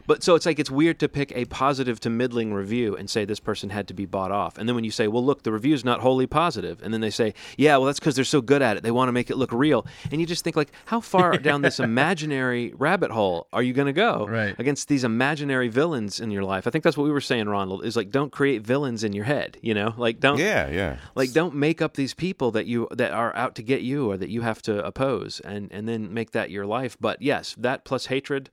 [0.06, 3.24] but so it's like it's weird to pick a positive to middling review and say
[3.24, 5.52] this person had to be bought off, and then when you say, well, look, the
[5.52, 8.62] review's not wholly positive, and then they say, yeah, well, that's because they're so good
[8.62, 11.00] at it, they want to make it look real, and you just think like, how
[11.00, 11.78] far down this
[12.10, 14.54] imaginary rabbit hole are you going to go Right.
[14.58, 16.66] against these imaginary villains in your life?
[16.66, 19.24] I think that's what we were saying, Ronald, is like don't create villains in your
[19.24, 20.98] head, you know, like don't Yeah, yeah.
[21.14, 24.18] like don't make up these people that you that are out to get you or
[24.18, 27.84] that you have to oppose and and then make that your life but yes that
[27.86, 28.50] plus hatred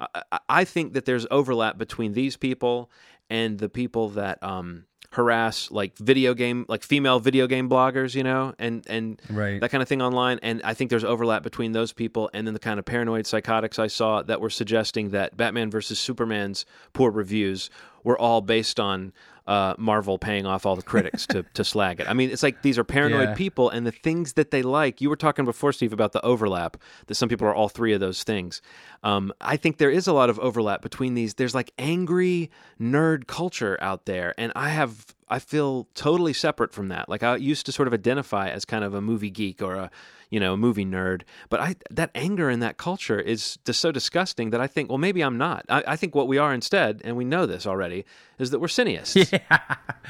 [0.00, 2.90] I- I, I think that there's overlap between these people
[3.30, 8.22] and the people that um harass like video game like female video game bloggers you
[8.22, 9.60] know and and Right.
[9.60, 12.54] that kind of thing online and i think there's overlap between those people and then
[12.54, 17.10] the kind of paranoid psychotics i saw that were suggesting that batman versus superman's poor
[17.10, 17.68] reviews
[18.04, 19.12] were all based on
[19.46, 22.08] uh, Marvel paying off all the critics to, to slag it.
[22.08, 23.34] I mean, it's like these are paranoid Yeah.
[23.34, 25.00] people, and the things that they like.
[25.00, 26.76] You were talking before, Steve, about the overlap.
[27.06, 28.62] That some people are all three of those things.
[29.02, 31.34] Um, I think there is a lot of overlap between these.
[31.34, 32.50] There's like angry
[32.80, 37.08] nerd culture out there, and I have I feel totally separate from that.
[37.08, 39.90] Like I used to sort of identify as kind of a movie geek or a
[40.30, 43.90] you know a movie nerd, but I that anger in that culture is just so
[43.92, 45.64] disgusting that I think well maybe I'm not.
[45.68, 48.04] I, I think what we are instead, and we know this already,
[48.38, 49.14] is that we're cineasts.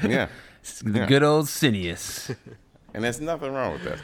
[0.01, 0.27] Yeah.
[0.83, 1.05] The Yeah.
[1.07, 2.35] good old Cineas.
[2.95, 3.99] And there's nothing wrong with that.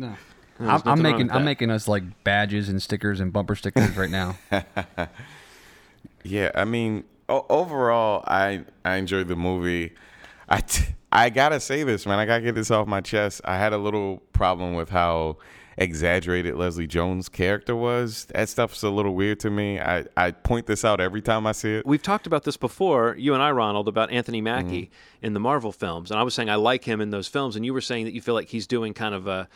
[0.60, 4.36] I'm, I'm making I'm making us like badges and stickers and bumper stickers right now.
[6.22, 9.92] Yeah, I mean, o- overall, I I enjoyed the movie.
[10.48, 12.18] I t- I gotta say this, man.
[12.18, 13.40] I gotta get this off my chest.
[13.44, 15.38] I had a little problem with how
[15.78, 18.26] exaggerated Leslie Jones' character was.
[18.26, 19.78] That stuff's a little weird to me.
[19.78, 21.86] I, I point this out every time I see it.
[21.86, 25.72] We've talked about this before, you and I, Ronald, about Anthony Mackie in the Marvel
[25.72, 28.06] films, and I was saying I like him in those films, and you were saying
[28.06, 29.48] that you feel like he's doing kind of a,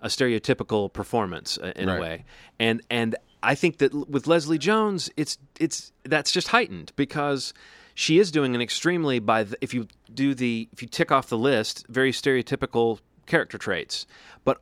[0.00, 2.24] a stereotypical performance uh, in a way,
[2.58, 7.52] and and I think that with Leslie Jones, it's it's that's just heightened because
[7.94, 11.28] she is doing an extremely by the, if you do the if you tick off
[11.28, 14.06] the list, very stereotypical character traits,
[14.44, 14.60] but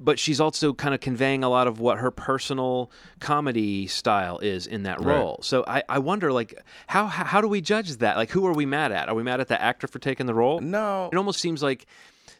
[0.00, 2.88] but she's also kind of conveying a lot of what her personal
[3.20, 5.16] comedy style is in that Right.
[5.16, 5.40] role.
[5.42, 6.54] So I, I wonder, like,
[6.86, 8.16] how, how how do we judge that?
[8.16, 9.08] Like, who are we mad at?
[9.08, 10.60] Are we mad at the actor for taking the role?
[10.60, 11.08] No.
[11.12, 11.86] It almost seems like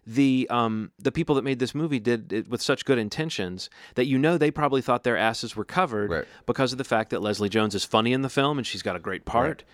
[0.07, 4.07] the um the people that made this movie did it with such good intentions that
[4.07, 6.25] you know they probably thought their asses were covered Right.
[6.47, 8.97] because of the fact that Leslie Jones is funny in the film and she's got
[8.97, 9.65] a great part.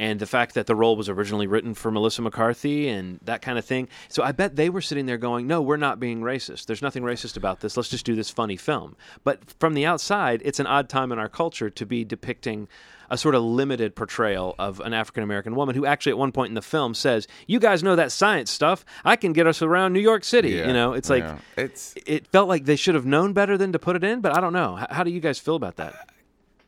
[0.00, 3.58] And the fact that the role was originally written for Melissa McCarthy and that kind
[3.58, 3.86] of thing.
[4.08, 6.64] So I bet they were sitting there going, no, we're not being racist.
[6.64, 7.76] There's nothing racist about this.
[7.76, 8.96] Let's just do this funny film.
[9.24, 12.66] But from the outside, it's an odd time in our culture to be depicting
[13.10, 16.48] a sort of limited portrayal of an African American woman who actually at one point
[16.48, 18.84] in the film says, "You guys know that science stuff.
[19.04, 21.38] I can get us around New York City." Yeah, You know, it's like yeah.
[21.56, 24.34] It's- it felt like they should have known better than to put it in, but
[24.34, 24.76] I don't know.
[24.76, 25.94] How, how do you guys feel about that?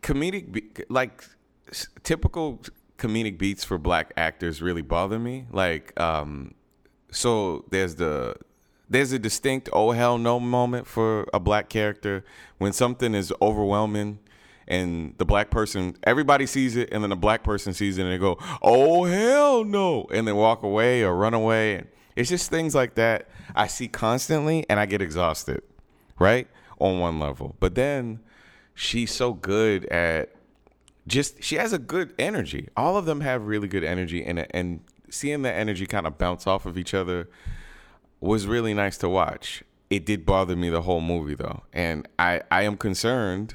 [0.02, 1.24] comedic like
[2.02, 2.60] typical
[3.02, 5.46] comedic beats for black actors really bother me.
[5.50, 6.54] Like um
[7.10, 8.36] so there's the
[8.88, 12.24] there's a distinct oh hell no moment for a black character
[12.58, 14.20] when something is overwhelming
[14.68, 18.12] and the black person everybody sees it and then the black person sees it and
[18.12, 21.84] they go oh hell no and then walk away or run away.
[22.14, 25.62] It's just things like that i see constantly and i get exhausted
[26.18, 26.46] right
[26.78, 27.56] on one level.
[27.58, 28.20] But then
[28.74, 30.30] she's so good at
[31.06, 34.80] just she has a good energy all of them have really good energy and and
[35.10, 37.28] seeing that energy kind of bounce off of each other
[38.20, 42.40] was really nice to watch it did bother me the whole movie though and i
[42.50, 43.54] i am concerned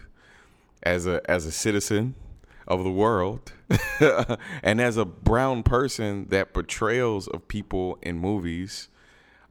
[0.83, 2.15] as a as a citizen
[2.67, 3.53] of the world
[4.61, 8.89] and as a brown person that portrayals of people in movies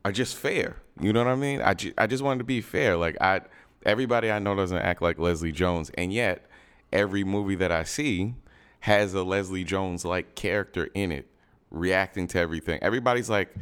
[0.05, 0.77] are just fair.
[1.01, 1.61] You know what I mean?
[1.61, 2.97] I, ju- I just wanted to be fair.
[2.97, 3.41] Like I
[3.85, 6.47] everybody I know doesn't act like Leslie Jones and yet
[6.93, 8.35] every movie that I see
[8.81, 11.29] has a Leslie Jones like character in it
[11.71, 12.79] reacting to everything.
[12.83, 13.55] Everybody's like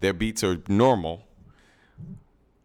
[0.00, 1.22] their beats are normal.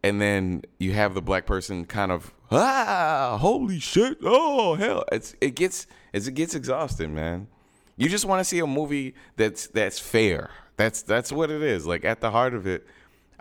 [0.02, 5.04] And then you have the black person kind of ah holy shit oh hell.
[5.12, 7.48] It's it gets it gets exhausting man.
[7.96, 10.50] You just want to see a movie that's that's fair.
[10.76, 11.86] That's that's what it is.
[11.86, 12.86] Like at the heart of it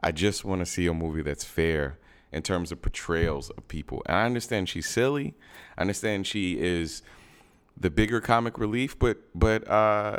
[0.02, 1.98] i just want to see a movie that's fair
[2.32, 4.02] in terms of portrayals of people.
[4.06, 5.36] And i understand she's silly.
[5.78, 7.02] I understand she is
[7.80, 10.18] the bigger comic relief but but uh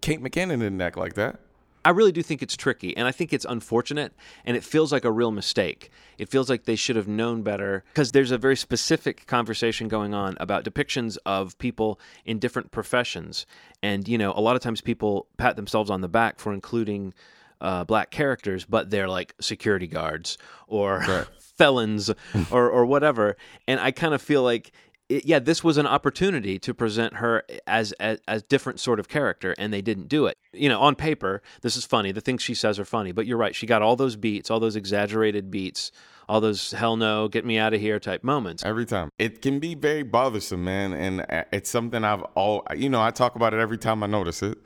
[0.00, 1.40] kate mckinnon didn't act like that.
[1.86, 4.12] I really do think it's tricky, and I think it's unfortunate,
[4.44, 5.92] and it feels like a real mistake.
[6.18, 10.12] It feels like they should have known better because there's a very specific conversation going
[10.12, 13.46] on about depictions of people in different professions,
[13.84, 17.14] and you know, a lot of times people pat themselves on the back for including
[17.60, 21.26] uh, black characters, but they're like security guards or right.
[21.58, 22.10] felons
[22.50, 24.72] or or whatever, and I kind of feel like
[25.08, 29.08] it, yeah, this was an opportunity to present her as, as a different sort of
[29.08, 30.36] character, and they didn't do it.
[30.52, 32.12] You know, on paper, this is funny.
[32.12, 33.54] The things she says are funny, but you're right.
[33.54, 35.92] She got all those beats, all those exaggerated beats,
[36.28, 38.64] all those hell no, get me out of here type moments.
[38.64, 39.10] Every time.
[39.18, 43.00] It can be very bothersome, man, and uh, it's something I've all you know.
[43.00, 44.58] I talk about it every time I notice it,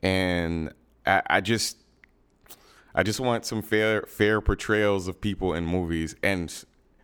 [0.00, 0.72] and
[1.06, 1.76] I, I just.
[2.98, 6.52] I just want some fair fair portrayals of people in movies and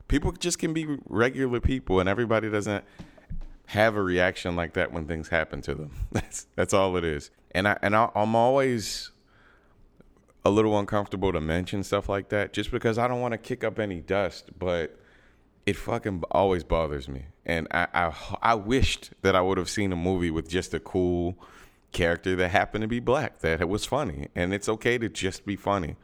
[0.08, 2.84] people just can be regular people, and everybody doesn't
[3.66, 5.92] have a reaction like that when things happen to them.
[6.10, 7.30] That's that's all it is.
[7.52, 9.12] And I and I, I'm always
[10.44, 13.62] a little uncomfortable to mention stuff like that, just because I don't want to kick
[13.62, 14.98] up any dust, but
[15.64, 17.26] it fucking always bothers me.
[17.46, 20.80] And I, I, I wished that I would have seen a movie with just a
[20.80, 21.38] cool
[21.94, 25.46] character that happened to be black that it was funny, and it's okay to just
[25.46, 25.96] be funny.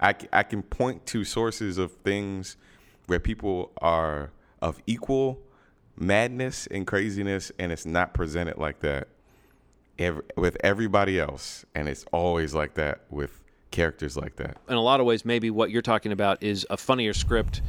[0.00, 2.56] I, I can point to sources of things
[3.06, 5.38] where people are of equal
[5.96, 9.08] madness and craziness, and it's not presented like that
[9.98, 14.56] every, with everybody else, and it's always like that with characters like that.
[14.68, 17.62] In a lot of ways, maybe what you're talking about is a funnier script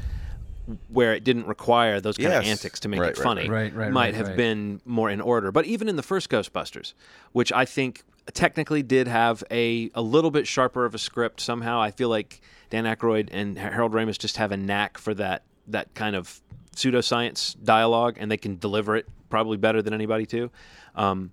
[0.89, 2.43] where it didn't require those kind yes.
[2.43, 5.51] of antics to make right, it funny right, right, might have been more in order.
[5.51, 6.93] But even in the first Ghostbusters,
[7.31, 8.03] which I think
[8.33, 12.41] technically did have a, a little bit sharper of a script somehow, I feel like
[12.69, 16.41] Dan Aykroyd and Harold Ramis just have a knack for that that kind of
[16.75, 20.49] pseudoscience dialogue, and they can deliver it probably better than anybody too.
[20.95, 21.31] Um,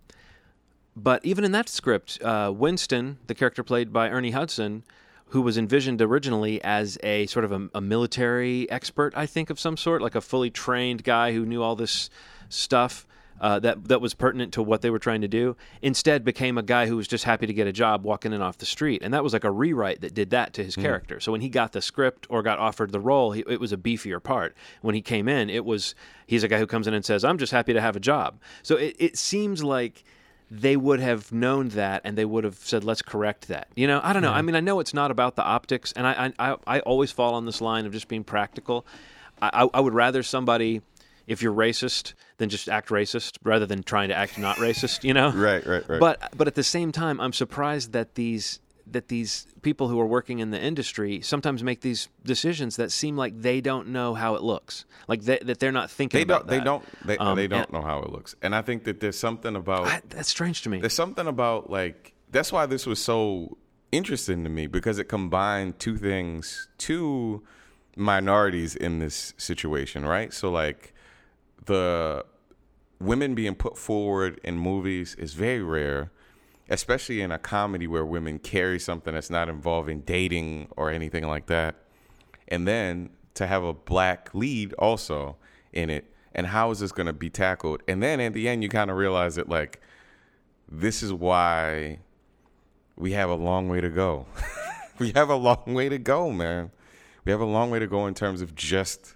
[0.97, 4.85] but even in that script, uh, Winston, the character played by Ernie Hudson,
[5.28, 9.58] who was envisioned originally as a sort of a, a, military expert, I think, of
[9.58, 12.08] some sort, like a fully trained guy who knew all this
[12.48, 13.06] stuff
[13.40, 15.56] uh, that that was pertinent to what they were trying to do.
[15.82, 18.58] Instead, became a guy who was just happy to get a job walking in off
[18.58, 20.82] the street, and that was like a rewrite that did that to his mm.
[20.82, 21.20] character.
[21.20, 23.76] So when he got the script or got offered the role, he, it was a
[23.76, 24.54] beefier part.
[24.82, 25.94] When he came in, it was
[26.26, 28.40] he's a guy who comes in and says, "I'm just happy to have a job."
[28.62, 30.04] So it, it seems like
[30.61, 34.01] they would have known that and they would have said let's correct that you know
[34.05, 36.57] i don't know i mean i know it's not about the optics and i i,
[36.67, 38.87] I always fall on this line of just being practical
[39.43, 40.81] I, I would rather somebody
[41.27, 45.05] if you're racist, than just act racist rather than trying to act not racist.
[45.05, 45.31] You know?
[45.31, 46.01] right, right, right.
[46.01, 50.07] But but at the same time, I'm surprised that these that these people who are
[50.07, 54.35] working in the industry sometimes make these decisions that seem like they don't know how
[54.35, 56.18] it looks, like they, that they're not thinking.
[56.18, 56.47] They don't.
[56.47, 56.85] They don't.
[57.05, 59.57] They, um, they don't and, know how it looks, and I think that there's something
[59.57, 60.81] about I, that's strange to me.
[60.81, 63.57] There's something about like that's why this was so
[63.92, 67.42] interesting to me because it combined two things, two
[67.97, 70.33] minorities in this situation, right?
[70.33, 70.92] So like
[71.66, 72.25] the
[73.01, 76.11] women being put forward in movies is very rare,
[76.68, 81.46] especially in a comedy where women carry something that's not involving dating or anything like
[81.46, 81.77] that.
[82.48, 85.37] And then to have a black lead also
[85.72, 86.12] in it.
[86.35, 87.83] And how is this going to be tackled?
[87.87, 89.81] And then at the end, you kind of realize that, like,
[90.68, 92.00] this is why
[92.96, 94.27] we have a long way to go.
[94.98, 96.70] we have a long way to go, man.
[97.24, 99.14] We have a long way to go in terms of just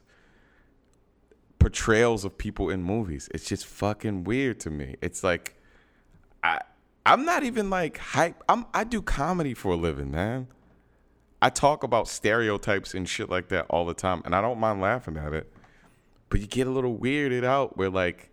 [1.58, 3.28] portrayals of people in movies.
[3.34, 4.96] It's just fucking weird to me.
[5.02, 5.56] It's like
[6.42, 6.60] I
[7.08, 8.44] I'm not even like hype.
[8.50, 10.48] I'm I do comedy for a living, man.
[11.40, 14.82] I talk about stereotypes and shit like that all the time, and I don't mind
[14.82, 15.50] laughing at it.
[16.28, 18.30] But you get a little weirded out where like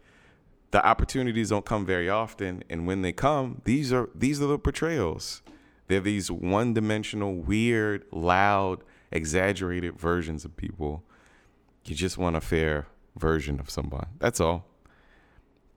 [0.71, 4.59] the opportunities don't come very often, and when they come, these are these are the
[4.59, 5.41] portrayals.
[5.88, 11.03] They're these one-dimensional, weird, loud, exaggerated versions of people.
[11.85, 14.07] You just want a fair version of somebody.
[14.19, 14.65] That's all.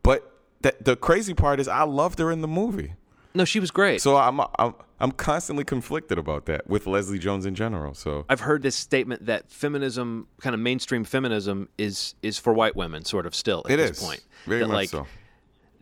[0.03, 2.95] But the, the crazy part is, I loved her in the movie.
[3.35, 4.01] No, she was great.
[4.01, 7.95] So I'm I'm I'm constantly conflicted about that with Leslie Jones in general.
[7.95, 12.75] So I've heard this statement that feminism, kind of mainstream feminism, is is for white
[12.75, 14.25] women, sort of still at it this is point.
[14.47, 15.07] very that much like so.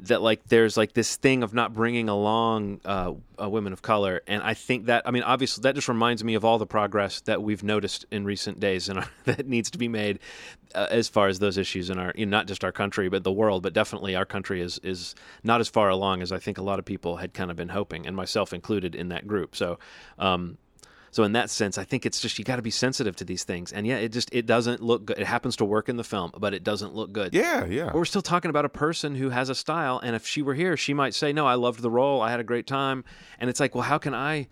[0.00, 4.22] That like there's like this thing of not bringing along uh, uh, women of color,
[4.26, 7.20] and I think that I mean obviously that just reminds me of all the progress
[7.22, 10.18] that we've noticed in recent days and that needs to be made
[10.74, 13.32] uh, as far as those issues in our know, not just our country but the
[13.32, 16.62] world, but definitely our country is is not as far along as I think a
[16.62, 19.56] lot of people had kind of been hoping, and myself included in that group.
[19.56, 19.78] So.
[20.18, 20.58] Um,
[21.16, 23.42] so in that sense, I think it's just you got to be sensitive to these
[23.42, 25.18] things, and yeah, it just it doesn't look good.
[25.18, 27.32] It happens to work in the film, but it doesn't look good.
[27.32, 27.86] Yeah, yeah.
[27.86, 30.52] But we're still talking about a person who has a style, and if she were
[30.52, 32.20] here, she might say, "No, I loved the role.
[32.20, 33.02] I had a great time."
[33.40, 34.48] And it's like, well, how can I,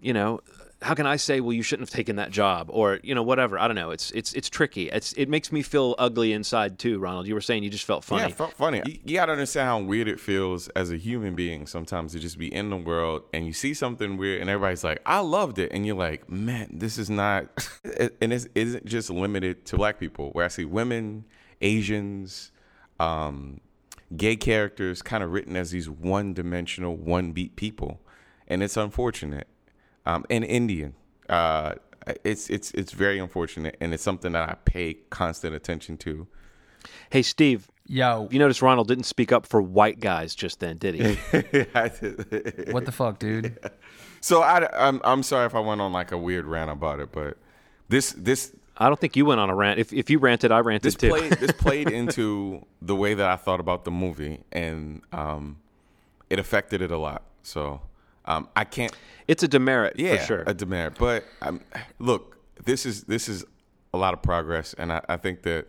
[0.00, 0.40] you know,
[0.82, 3.58] how can I say, "Well, you shouldn't have taken that job," or you know, whatever?
[3.58, 3.90] I don't know.
[3.90, 4.88] It's it's it's tricky.
[4.88, 6.98] It's it makes me feel ugly inside too.
[6.98, 8.22] Ronald, you were saying you just felt funny.
[8.22, 8.82] Yeah, it felt funny.
[8.86, 12.38] You, you gotta understand how weird it feels as a human being sometimes to just
[12.38, 15.70] be in the world and you see something weird and everybody's like, "I loved it,"
[15.72, 17.46] and you're like, "Man, this is not."
[18.20, 20.30] and it isn't just limited to black people.
[20.30, 21.26] Where I see women,
[21.60, 22.52] Asians,
[22.98, 23.60] um,
[24.16, 28.00] gay characters, kind of written as these one-dimensional, one-beat people,
[28.48, 29.46] and it's unfortunate.
[30.06, 30.94] Um, and Indian.
[31.28, 31.74] Uh,
[32.24, 36.26] it's it's it's very unfortunate, and it's something that I pay constant attention to.
[37.10, 40.94] Hey, Steve, Yo, you notice Ronald didn't speak up for white guys just then, did
[40.94, 41.02] he?
[42.70, 43.58] what the fuck, dude?
[44.22, 47.10] So I, I'm I'm sorry if I went on like a weird rant about it,
[47.10, 47.38] but
[47.88, 49.80] this this I don't think you went on a rant.
[49.80, 51.08] If if you ranted, I ranted this too.
[51.08, 55.56] played this played into the way that I thought about the movie, and um,
[56.28, 57.22] it affected it a lot.
[57.42, 57.80] So
[58.30, 58.92] um, I can't.
[59.28, 60.44] it's a demerit Yeah, for sure.
[60.46, 60.96] a demerit.
[60.98, 61.60] But um,
[61.98, 63.44] look, this is this is
[63.92, 65.66] a lot of progress, and I, I think that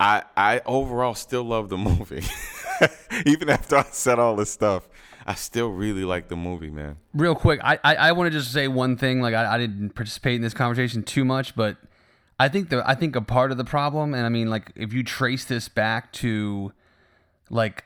[0.00, 2.24] I I overall still love the movie,
[3.26, 4.88] even after I said all this stuff.
[5.24, 6.96] I still really like the movie, man.
[7.14, 9.20] Real quick, I I, I want to just say one thing.
[9.20, 11.76] Like I, I didn't participate in this conversation too much, but
[12.40, 14.92] I think the I think a part of the problem, and I mean, like if
[14.92, 16.72] you trace this back to,
[17.50, 17.84] like,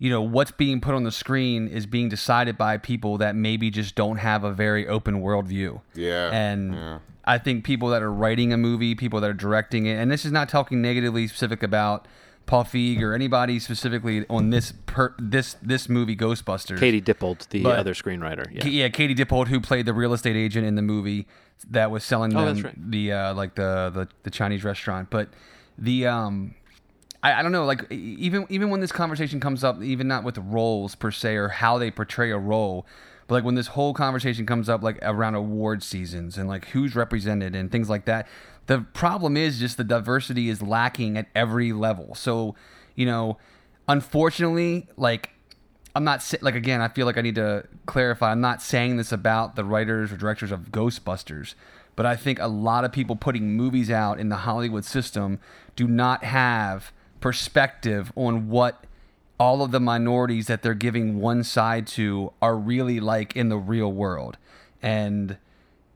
[0.00, 3.70] you know, what's being put on the screen is being decided by people that maybe
[3.70, 5.80] just don't have a very open worldview.
[5.94, 6.98] Yeah, And yeah.
[7.24, 10.24] I think people that are writing a movie, people that are directing it, and this
[10.24, 12.08] is not talking negatively specific about
[12.46, 16.80] Paul Feig or anybody specifically on this per, this this movie Ghostbusters.
[16.80, 18.46] Katie Dippold, the But- other screenwriter.
[18.50, 18.64] Yeah.
[18.66, 21.28] yeah, Katie Dippold, who played the real estate agent in the movie
[21.68, 22.90] that was selling Oh, them right.
[22.90, 25.10] the uh, like the, the the Chinese restaurant.
[25.10, 25.28] But
[25.78, 26.54] the um,
[27.22, 30.38] I, I don't know, like even even when this conversation comes up, even not with
[30.38, 32.86] roles per se or how they portray a role,
[33.26, 36.96] but like when this whole conversation comes up, like around award seasons and like who's
[36.96, 38.26] represented and things like that.
[38.66, 42.14] The problem is just the diversity is lacking at every level.
[42.14, 42.54] So,
[42.94, 43.38] you know,
[43.88, 45.30] unfortunately, like
[45.94, 46.80] I'm not like again.
[46.80, 48.30] I feel like I need to clarify.
[48.30, 51.54] I'm not saying this about the writers or directors of Ghostbusters,
[51.96, 55.40] but I think a lot of people putting movies out in the Hollywood system
[55.74, 58.84] do not have perspective on what
[59.38, 63.56] all of the minorities that they're giving one side to are really like in the
[63.56, 64.36] real world.
[64.82, 65.38] And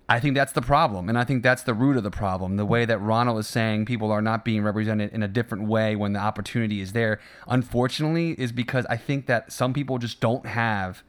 [0.09, 1.09] I think that's the problem.
[1.09, 2.57] And I think that's the root of the problem.
[2.57, 5.97] The way that Ronald is saying people are not being represented in a different way
[5.97, 10.47] when the opportunity is there, unfortunately, is because I think that some people just don't
[10.47, 11.03] have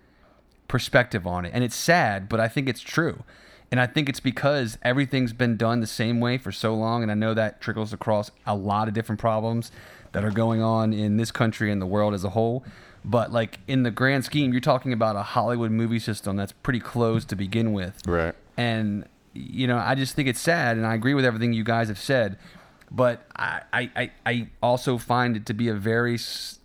[0.68, 1.52] perspective on it.
[1.54, 3.24] And it's sad, but I think it's true.
[3.72, 7.02] And I think it's because everything's been done the same way for so long.
[7.02, 9.72] And I know that trickles across a lot of different problems
[10.16, 12.64] that are going on in this country and the world as a whole.
[13.04, 16.80] But like in the grand scheme, you're talking about a Hollywood movie system that's pretty
[16.80, 18.02] closed to begin with.
[18.08, 18.34] Right.
[18.58, 21.90] And you know, I just think it's sad, and I agree with everything you guys
[21.90, 22.38] have said.
[22.90, 26.18] But I, I, I- I also find it to be a very,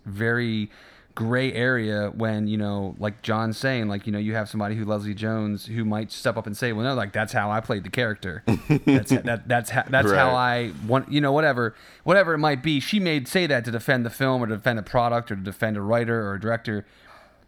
[0.05, 0.69] very
[1.15, 4.85] gray area when you know, like John's saying, like you know, you have somebody who
[4.85, 7.83] Leslie Jones who might step up and say, "Well, no, like that's how I played
[7.83, 8.43] the character.
[8.85, 12.79] that's that, that's how that's how I want, you know, whatever, whatever it might be."
[12.79, 15.41] She may say that to defend the film or to defend a product or to
[15.41, 16.85] defend a writer or a director,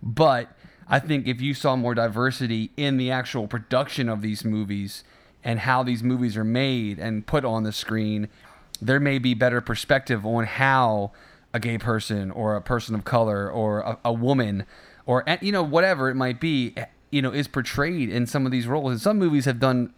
[0.01, 0.49] but
[0.87, 5.03] I think if you saw more diversity in the actual production of these movies
[5.43, 8.27] and how these movies are made and put on the screen,
[8.81, 11.11] there may be better perspective on how
[11.53, 14.65] a gay person or a person of color or a, a woman
[15.05, 16.75] or you know whatever it might be
[17.11, 18.91] you know is portrayed in some of these roles.
[18.91, 19.93] And some movies have done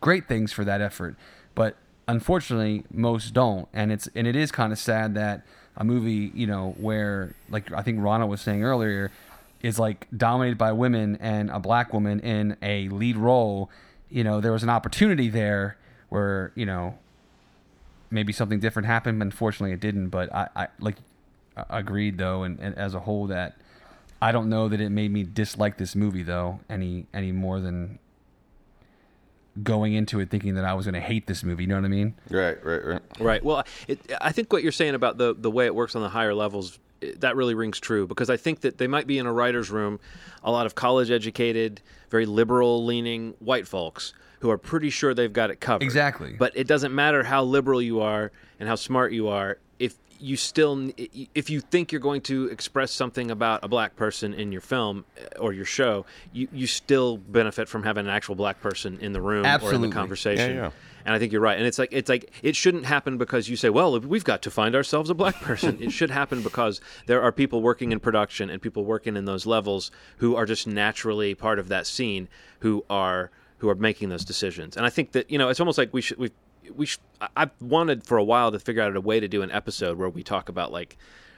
[0.00, 1.16] great things for that effort
[1.54, 1.76] but
[2.06, 3.68] unfortunately most don't.
[3.72, 5.42] And it's and it is kind of sad that
[5.76, 9.10] a movie you know where like i think rana was saying earlier
[9.62, 13.70] is like dominated by women and a black woman in a lead role
[14.10, 15.76] you know there was an opportunity there
[16.08, 16.98] where you know
[18.10, 20.96] maybe something different happened but unfortunately it didn't but i, I like
[21.68, 23.56] agreed though and, and as a whole that
[24.20, 27.98] i don't know that it made me dislike this movie though any any more than
[29.62, 31.64] going into it thinking that I was going to hate this movie.
[31.64, 32.14] You know what I mean?
[32.30, 33.02] Right, right, right.
[33.18, 33.44] Right.
[33.44, 36.08] Well, it, I think what you're saying about the the way it works on the
[36.08, 36.78] higher levels
[37.16, 40.00] that really rings true because I think that they might be in a writer's room,
[40.44, 41.80] a lot of college educated,
[42.10, 45.84] very liberal leaning white folks who are pretty sure they've got it covered.
[45.84, 46.34] Exactly.
[46.38, 50.36] But it doesn't matter how liberal you are and how smart you are if you
[50.36, 50.90] still
[51.34, 55.04] if you think you're going to express something about a black person in your film
[55.18, 59.12] uh, or your show, you, you still benefit from having an actual black person in
[59.12, 59.74] the room Absolutely.
[59.74, 60.50] or in the conversation.
[60.56, 60.70] Yeah, yeah.
[61.06, 61.56] And I think you're right.
[61.56, 64.50] And it's like it's like it shouldn't happen because you say, "Well, we've got to
[64.50, 68.50] find ourselves a black person." it should happen because there are people working in production
[68.50, 72.28] and people working in those levels who are just naturally part of that scene
[72.60, 73.30] who are
[73.60, 74.76] who are making those decisions.
[74.76, 76.30] And I think that, you know, it's almost like we should we
[76.74, 76.98] we sh-
[77.36, 80.08] I've wanted for a while to figure out a way to do an episode where
[80.08, 80.96] we talk about like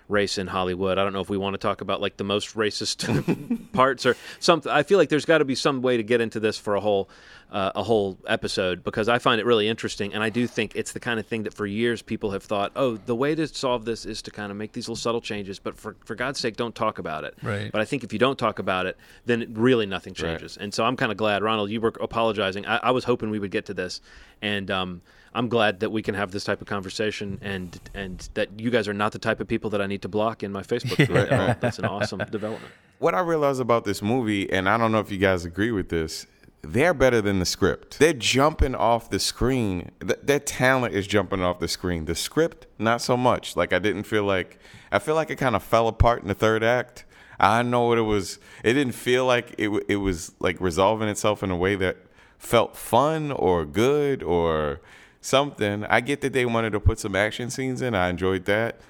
[0.09, 0.99] race in Hollywood.
[0.99, 4.17] I don't know if we want to talk about like the most racist parts or
[4.41, 4.71] something.
[4.71, 6.81] I feel like there's got to be some way to get into this for a
[6.81, 7.09] whole
[7.53, 10.93] uh, a whole episode because I find it really interesting, and I do think it's
[10.93, 13.85] the kind of thing that for years people have thought, oh, the way to solve
[13.85, 16.57] this is to kind of make these little subtle changes, but for for God's sake,
[16.57, 17.37] don't talk about it.
[17.43, 17.71] Right.
[17.71, 18.97] But I think if you don't talk about it,
[19.27, 20.57] then really nothing changes.
[20.57, 22.65] And so I'm kind of glad, Ronald, you were apologizing.
[22.65, 24.01] I, I was hoping we would get to this,
[24.41, 25.03] and um,
[25.35, 28.89] I'm glad that we can have this type of conversation, and and that you guys
[28.89, 31.11] are not the type of people that I need to block in my Facebook feed.
[31.11, 31.55] at all.
[31.61, 32.73] That's an awesome development.
[32.99, 35.91] What I realized about this movie, and I don't know if you guys agree with
[35.91, 36.27] this,
[36.63, 37.99] they're better than the script.
[37.99, 39.91] They're jumping off the screen.
[40.01, 42.05] Th- their talent is jumping off the screen.
[42.05, 43.57] The script, not so much.
[43.57, 44.59] Like I didn't feel like
[44.91, 47.05] I feel like it kind of fell apart in the third act.
[47.41, 48.39] I know what it was.
[48.63, 49.65] It didn't feel like it.
[49.65, 51.97] w- It was like resolving itself in a way that
[52.39, 54.81] felt fun or good or
[55.21, 55.85] something.
[55.87, 57.95] I get that they wanted to put some action scenes in.
[57.95, 58.81] I enjoyed that.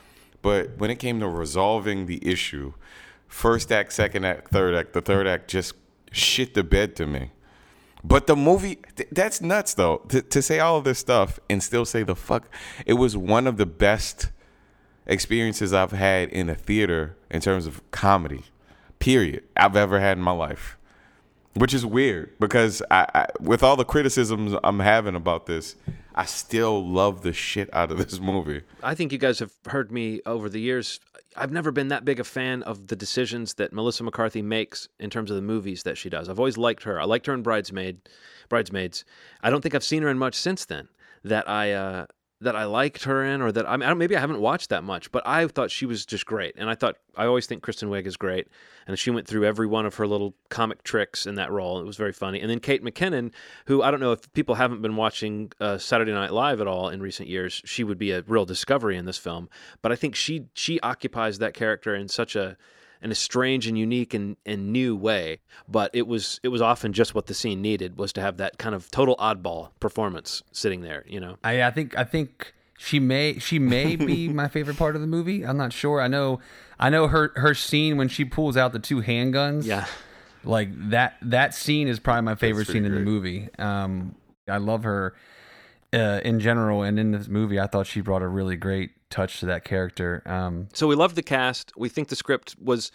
[0.42, 2.74] But when it came to resolving the issue,
[3.28, 5.74] first act, second act, third act, the third act just
[6.10, 7.30] shit the bed to me.
[8.04, 9.98] But the movie, th- that's nuts though.
[10.08, 12.48] To, to say all of this stuff and still say the fuck,
[12.84, 14.30] it was one of the best
[15.06, 18.44] experiences I've had in a theater in terms of comedy,
[18.98, 20.76] period, I've ever had in my life.
[21.54, 25.76] Which is weird because I, I, with all the criticisms I'm having about this,
[26.14, 28.62] I still love the shit out of this movie.
[28.82, 30.98] I think you guys have heard me over the years.
[31.36, 35.10] I've never been that big a fan of the decisions that Melissa McCarthy makes in
[35.10, 36.28] terms of the movies that she does.
[36.28, 37.00] I've always liked her.
[37.00, 38.08] I liked her in Bridesmaid,
[38.48, 39.04] Bridesmaids.
[39.42, 40.88] I don't think I've seen her in much since then
[41.24, 42.06] that I uh,
[42.42, 44.84] that I liked her in, or that I mean, I maybe I haven't watched that
[44.84, 46.54] much, but I thought she was just great.
[46.56, 48.48] And I thought I always think Kristen Wiig is great,
[48.86, 51.80] and she went through every one of her little comic tricks in that role.
[51.80, 52.40] It was very funny.
[52.40, 53.32] And then Kate McKinnon,
[53.66, 56.88] who I don't know if people haven't been watching uh, Saturday Night Live at all
[56.88, 59.48] in recent years, she would be a real discovery in this film.
[59.80, 62.56] But I think she she occupies that character in such a
[63.02, 65.40] in a strange and unique and, and new way.
[65.68, 68.58] But it was it was often just what the scene needed was to have that
[68.58, 71.04] kind of total oddball performance sitting there.
[71.06, 71.36] You know.
[71.42, 75.06] I, I think I think she may she may be my favorite part of the
[75.06, 75.44] movie.
[75.44, 76.00] I'm not sure.
[76.00, 76.40] I know
[76.78, 79.64] I know her her scene when she pulls out the two handguns.
[79.64, 79.86] Yeah.
[80.44, 83.48] like that that scene is probably my favorite scene in the movie.
[83.58, 84.14] Um,
[84.48, 85.14] I love her
[85.92, 89.40] uh, in general, and in this movie, I thought she brought a really great touch
[89.40, 90.22] to that character.
[90.26, 91.72] Um, So we love the cast.
[91.76, 92.90] We think the script was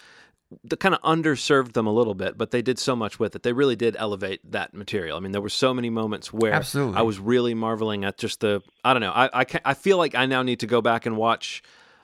[0.64, 3.42] the kind of underserved them a little bit, but they did so much with it.
[3.42, 5.16] They really did elevate that material.
[5.16, 6.96] I mean, there were so many moments where Absolutely.
[6.96, 9.12] I was really marveling at just the I don't know.
[9.12, 11.62] I I, I feel like I now need to go back and watch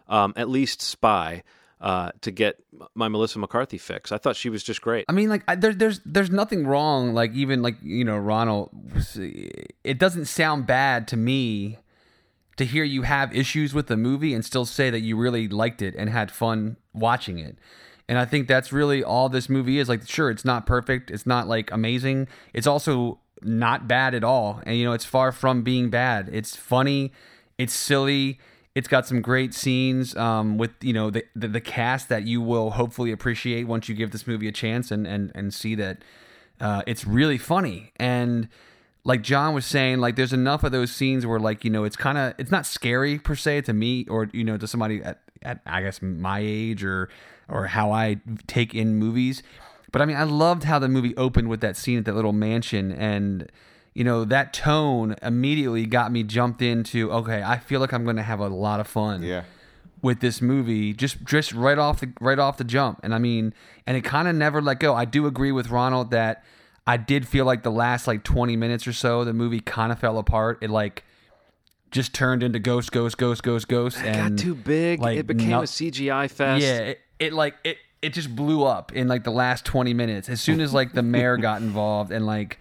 [0.09, 1.42] um, at least Spy
[1.85, 2.57] uh, to get
[2.95, 4.11] my Melissa McCarthy fix.
[4.11, 5.05] I thought she was just great.
[5.07, 7.12] I mean, like, I, there, there's there's nothing wrong.
[7.12, 8.70] Like, even like you know, Ronald,
[9.85, 11.76] it doesn't sound bad to me
[12.57, 15.82] to hear you have issues with the movie and still say that you really liked
[15.82, 17.59] it and had fun watching it.
[18.09, 19.87] And I think that's really all this movie is.
[19.87, 21.11] Like, sure, it's not perfect.
[21.11, 22.28] It's not like amazing.
[22.55, 24.62] It's also not bad at all.
[24.64, 26.30] And you know, it's far from being bad.
[26.32, 27.12] It's funny.
[27.59, 28.39] It's silly.
[28.75, 32.41] It's got some great scenes um, with you know the, the the cast that you
[32.41, 35.99] will hopefully appreciate once you give this movie a chance and and and see that
[36.61, 38.49] uh, it's really funny and
[39.05, 41.97] like John was saying, like there's enough of those scenes where like you know it's
[41.97, 45.20] kind of it's not scary per se to me or you know to somebody at,
[45.43, 47.11] at I guess my age or
[47.49, 48.16] or how I
[48.47, 49.43] take in movies.
[49.93, 52.33] But I mean, I loved how the movie opened with that scene at that little
[52.33, 53.51] mansion and
[53.95, 58.16] you know that tone immediately got me jumped into okay i feel like i'm going
[58.16, 59.45] to have a lot of fun Yeah.
[60.03, 63.55] with this movie just just right off the right off the jump and i mean
[63.86, 66.42] and it kind of never let go i do agree with ronald that
[66.86, 69.99] i did feel like the last like 20 minutes or so the movie kind of
[69.99, 71.05] fell apart it like
[71.92, 75.01] just turned into ghost ghost ghost ghost ghost It and got too big.
[75.01, 76.61] like, it became no- a CGI fest.
[76.64, 80.28] yeah, it, it like it it just blew up in like the last 20 minutes.
[80.28, 82.59] As soon as like the mayor got involved and like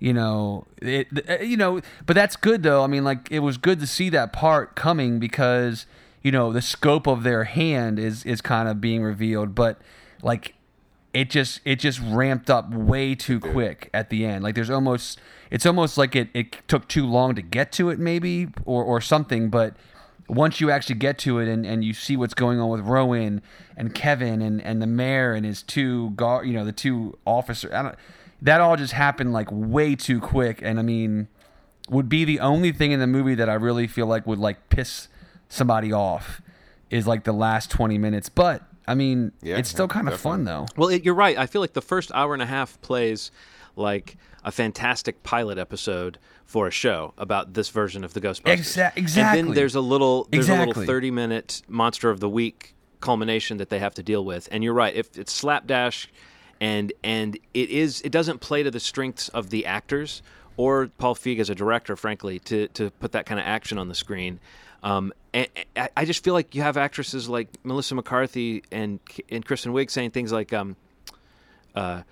[0.00, 2.82] you know, it uh, you know, but that's good though.
[2.82, 5.86] I mean, like it was good to see that part coming because
[6.22, 9.80] you know, the scope of their hand is is kind of being revealed, but
[10.22, 10.54] like
[11.12, 14.42] it just it just ramped up way too quick at the end.
[14.44, 15.18] Like there's almost
[15.50, 19.00] it's almost like it, it took too long to get to it maybe or or
[19.00, 19.76] something, but
[20.28, 23.42] once you actually get to it and, and you see what's going on with Rowan
[23.76, 27.72] and Kevin and, and the mayor and his two guard you know, the two officers
[27.72, 27.96] I don't
[28.42, 31.28] that all just happened like way too quick and I mean
[31.88, 34.68] would be the only thing in the movie that I really feel like would like
[34.68, 35.08] piss
[35.48, 36.40] somebody off
[36.88, 38.28] is like the last 20 minutes.
[38.28, 40.66] But I mean, Yeah, it's still yeah, kind of fun though.
[40.76, 41.36] Well, it, you're right.
[41.36, 43.30] I feel like the first hour and a half plays
[43.76, 48.92] like a fantastic pilot episode for a show about this version of the Ghostbusters.
[48.96, 52.74] Exa- And then there's a little there's a little 30 minute monster of the week
[53.00, 54.48] culmination that they have to deal with.
[54.52, 54.94] And you're right.
[54.94, 56.08] If it's slapdash
[56.60, 60.22] and and it is it doesn't play to the strengths of the actors
[60.56, 63.88] or Paul Feig as a director, frankly, to to put that kind of action on
[63.88, 64.40] the screen.
[64.82, 69.00] Um, and, and I just feel like you have actresses like Melissa McCarthy and
[69.30, 70.76] and Kristen Wiig saying things like, um,
[71.74, 72.02] uh,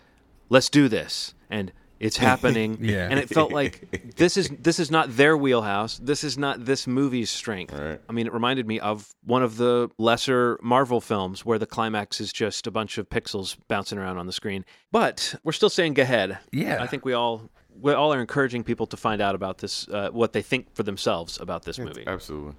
[0.49, 2.78] "Let's do this," and it's happening.
[2.80, 3.09] Yeah.
[3.11, 5.99] And it felt like this is this is not their wheelhouse.
[5.99, 7.74] This is not this movie's strength.
[7.74, 8.01] Right.
[8.09, 12.20] I mean, it reminded me of one of the lesser Marvel films where the climax
[12.20, 14.64] is just a bunch of pixels bouncing around on the screen.
[14.92, 16.38] But we're still saying go ahead.
[16.53, 16.82] Yeah.
[16.82, 20.11] I think we all we all are encouraging people to find out about this, uh,
[20.11, 22.05] what they think for themselves about this movie.
[22.07, 22.55] Absolutely.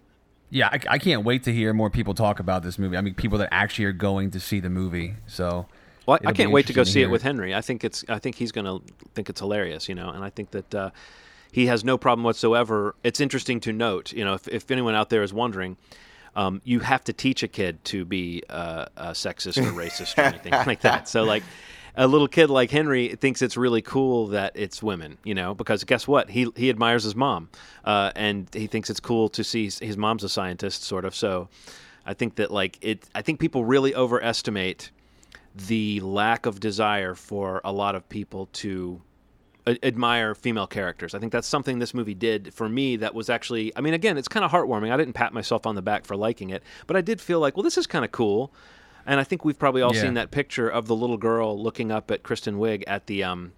[0.49, 2.97] Yeah, I, I can't wait to hear more people talk about this movie.
[2.97, 5.15] I mean, people that actually are going to see the movie.
[5.27, 5.67] So,
[6.09, 7.53] Well, I, I it'll be can't wait to go see it with Henry.
[7.53, 8.81] I think it's I think he's going to
[9.13, 10.89] think it's hilarious, you know, and I think that uh,
[11.51, 12.95] he has no problem whatsoever.
[13.03, 15.77] It's interesting to note, you know, if, if anyone out there is wondering,
[16.35, 20.51] um, you have to teach a kid to be uh, sexist or racist or anything
[20.65, 21.07] like that.
[21.07, 21.43] So, like,
[21.95, 25.83] a little kid like Henry thinks it's really cool that it's women, you know, because
[25.83, 26.31] guess what?
[26.31, 27.49] He he admires his mom,
[27.85, 31.13] uh, and he thinks it's cool to see his mom's a scientist, sort of.
[31.13, 31.49] So,
[32.03, 33.07] I think that like it.
[33.13, 34.89] I think people really overestimate
[35.55, 39.01] the lack of desire for a lot of people to
[39.67, 41.13] a- admire female characters.
[41.13, 44.17] I think that's something this movie did for me that was actually I mean again,
[44.17, 44.91] it's kind of heartwarming.
[44.91, 47.57] I didn't pat myself on the back for liking it, but I did feel like,
[47.57, 48.53] well, this is kind of cool.
[49.05, 50.01] And I think we've probably all Yeah.
[50.03, 53.51] seen that picture of the little girl looking up at Kristen Wiig at the um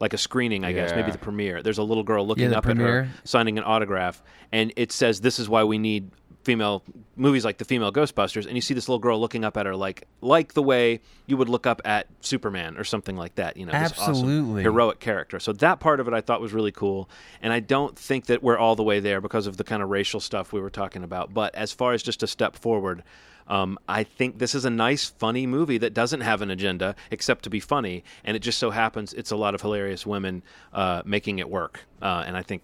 [0.00, 1.62] like a screening, I guess, maybe the premiere.
[1.62, 4.22] There's a little girl looking the up at her signing an autograph
[4.52, 6.10] and it says this is why we need
[6.44, 6.82] female
[7.16, 9.74] movies like the female ghostbusters and you see this little girl looking up at her
[9.74, 13.64] like like the way you would look up at superman or something like that you
[13.64, 14.62] know this awesome Absolutely.
[14.62, 17.08] heroic character so that part of it i thought was really cool
[17.40, 19.88] and i don't think that we're all the way there because of the kind of
[19.88, 23.02] racial stuff we were talking about but as far as just a step forward
[23.46, 27.44] um, I think this is a nice, funny movie that doesn't have an agenda except
[27.44, 30.42] to be funny, and it just so happens it's a lot of hilarious women
[30.72, 31.80] uh, making it work.
[32.00, 32.62] Uh, and I think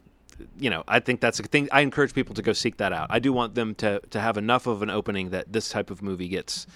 [0.59, 1.69] you know, I think that's a thing.
[1.73, 3.07] I encourage people to go seek that out.
[3.11, 6.03] I do want them to to have enough of an opening that this type of
[6.03, 6.67] movie gets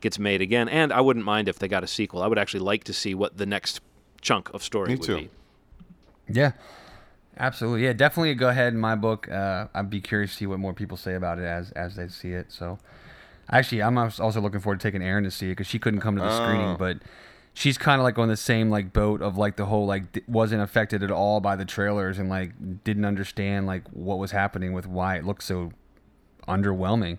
[0.00, 0.68] gets made again.
[0.68, 2.22] And I wouldn't mind if they got a sequel.
[2.22, 3.80] I would actually like to see what the next
[4.20, 5.16] chunk of story Me would too.
[5.16, 5.30] be.
[6.28, 6.52] Yeah,
[7.38, 7.84] absolutely.
[7.84, 9.28] Yeah, definitely go ahead in my book.
[9.30, 12.08] Uh, I'd be curious to see what more people say about it as as they
[12.08, 12.50] see it.
[12.52, 12.78] So,
[13.50, 16.16] actually, I'm also looking forward to taking Erin to see it because she couldn't come
[16.16, 16.42] to the Oh.
[16.44, 16.98] screening, but
[17.54, 20.22] she's kind of like on the same like boat of like the whole like d-
[20.26, 22.52] wasn't affected at all by the trailers and like
[22.84, 25.72] didn't understand like what was happening with why it looked so
[26.48, 27.18] underwhelming.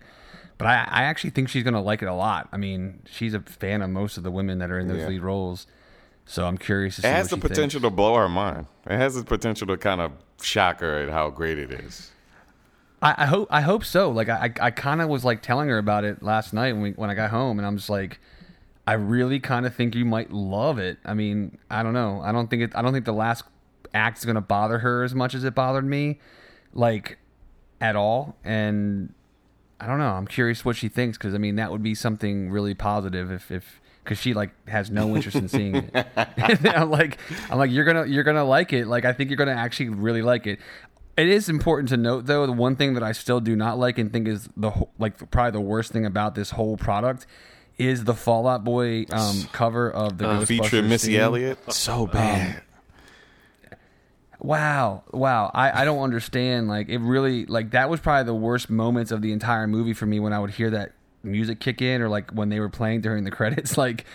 [0.58, 2.48] But I, I actually think she's gonna like it a lot.
[2.52, 5.08] I mean, she's a fan of most of the women that are in those Yeah.
[5.08, 5.68] lead roles.
[6.26, 7.08] So I'm curious to see.
[7.08, 7.56] It has what the she thinks.
[7.58, 8.68] potential to blow our mind.
[8.86, 10.12] It has the potential to kind of
[10.42, 12.12] shock her at how great it is.
[13.02, 14.10] I, I hope I hope so.
[14.10, 16.92] Like I I kind of was like telling her about it last night when we,
[16.92, 18.20] when I got home, and I'm just like,
[18.86, 20.98] I really kind of think you might love it.
[21.06, 22.22] I mean, I don't know.
[22.22, 22.76] I don't think it.
[22.76, 23.46] I don't think the last
[23.94, 26.20] act is gonna bother her as much as it bothered me,
[26.74, 27.18] like
[27.80, 28.36] at all.
[28.44, 29.14] And
[29.80, 30.12] I don't know.
[30.12, 33.52] I'm curious what she thinks because I mean that would be something really positive if
[33.52, 36.08] if because she like has no interest in seeing it.
[36.76, 37.18] I'm like,
[37.50, 38.88] I'm like, you're gonna you're gonna like it.
[38.88, 40.60] Like I think you're gonna actually really like it.
[41.16, 42.46] It is important to note though.
[42.46, 45.52] The one thing that I still do not like and think is the like probably
[45.52, 47.28] the worst thing about this whole product
[47.78, 51.22] is the Fall Out Boy um, cover of the Ghostbusters Featuring Missy theme.
[51.22, 51.74] Elliott.
[51.74, 52.62] So bad.
[54.40, 55.50] Wow, wow.
[55.54, 56.68] I, I don't understand.
[56.68, 60.06] Like it really like that was probably the worst moments of the entire movie for
[60.06, 60.92] me when I would hear that
[61.24, 63.78] music kick in or like when they were playing during the credits.
[63.84, 64.06] Like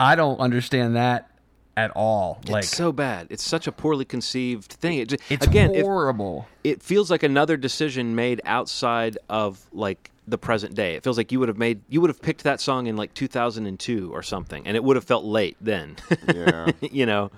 [0.00, 1.30] I don't understand that
[1.76, 2.40] at all.
[2.48, 3.26] Like it's so bad.
[3.30, 4.98] It's such a poorly conceived thing.
[4.98, 6.48] It just, it's again, if- horrible.
[6.64, 10.94] it feels like another decision made outside of like the present day.
[10.94, 13.14] It feels like you would have made you would have picked that song in like
[13.14, 15.96] 2002 or something, and it would have felt late then.
[16.32, 16.70] Yeah.
[16.80, 17.30] you know.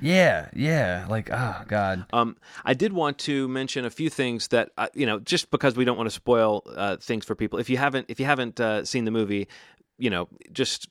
[0.00, 1.06] yeah, yeah.
[1.08, 2.06] Like oh god.
[2.12, 5.76] Um, I did want to mention a few things that uh, you know, just because
[5.76, 7.58] we don't want to spoil uh, things for people.
[7.58, 9.48] If you haven't, if you haven't uh, seen the movie,
[9.98, 10.88] you know, just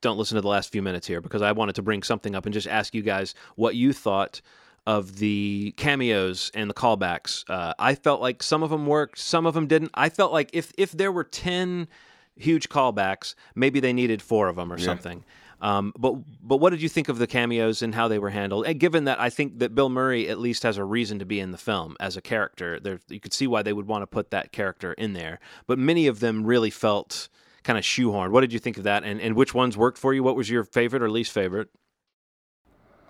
[0.00, 2.46] don't listen to the last few minutes here because I wanted to bring something up
[2.46, 4.40] and just ask you guys what you thought
[4.86, 7.44] of the cameos and the callbacks.
[7.48, 9.90] Uh, I felt like some of them worked, some of them didn't.
[9.94, 11.88] I felt like if if there were ten
[12.36, 15.24] huge callbacks, maybe they needed four of them or something.
[15.60, 18.66] Um, but but what did you think of the cameos and how they were handled?
[18.66, 21.38] And given that I think that Bill Murray at least has a reason to be
[21.38, 24.08] in the film as a character, there you could see why they would want to
[24.08, 25.38] put that character in there.
[25.68, 27.28] But many of them really felt
[27.62, 28.30] kind of shoehorned.
[28.32, 29.04] What did you think of that?
[29.04, 30.24] And and which ones worked for you?
[30.24, 31.68] What was your favorite or least favorite?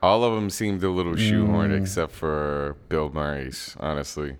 [0.02, 1.80] All of them seemed a little shoehorned Mm.
[1.82, 4.36] except for Bill Murray's, honestly.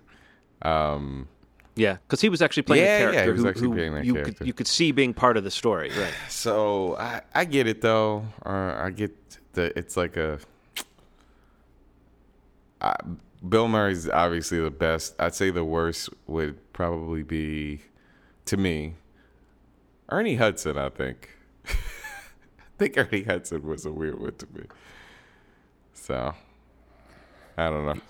[0.61, 1.27] Um,
[1.75, 3.73] Yeah, because he was actually playing Yeah, a yeah, character he was who, actually who
[3.73, 4.33] playing that you character.
[4.33, 5.89] could you could see being part of the story.
[5.97, 6.13] Right.
[6.29, 8.25] so I, I get it though.
[8.45, 9.11] Uh, I get
[9.53, 10.39] the it's like a.
[12.81, 12.95] I,
[13.47, 15.15] Bill Murray's obviously the best.
[15.19, 17.81] I'd say the worst would probably be,
[18.45, 18.95] to me,
[20.09, 20.77] Ernie Hudson.
[20.77, 21.29] I think.
[21.67, 21.73] I
[22.77, 24.63] think Ernie Hudson was a weird one to me.
[26.03, 26.33] So,
[27.57, 28.01] I don't know.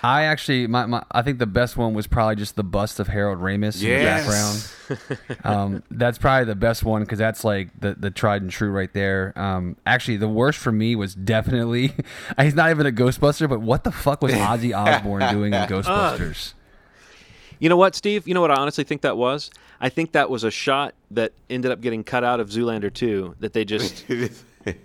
[0.00, 3.08] I actually, my, my, I think the best one was probably just the bust of
[3.08, 5.40] Harold Ramis in the background.
[5.44, 8.92] um, that's probably the best one because that's like the, the tried and true right
[8.92, 9.32] there.
[9.34, 11.92] Um, actually, the worst for me was definitely
[12.40, 16.54] he's not even a Ghostbuster, but what the fuck was Ozzy Osbourne doing in Ghostbusters?
[17.58, 18.28] You know what, Steve?
[18.28, 19.50] You know what I honestly think that was?
[19.80, 23.36] I think that was a shot that ended up getting cut out of Zoolander 2
[23.40, 24.04] that they just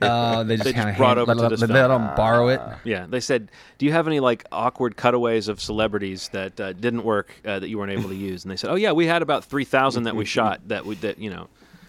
[0.01, 2.49] Uh, they just They just kind of brought over let, to let, let, them borrow
[2.49, 2.61] it.
[2.83, 7.03] Yeah, they said, "Do you have any like awkward cutaways of celebrities that uh, didn't
[7.03, 9.21] work uh, that you weren't able to use?" And they said, "Oh yeah, we had
[9.21, 11.47] about three thousand that we shot that we that you know,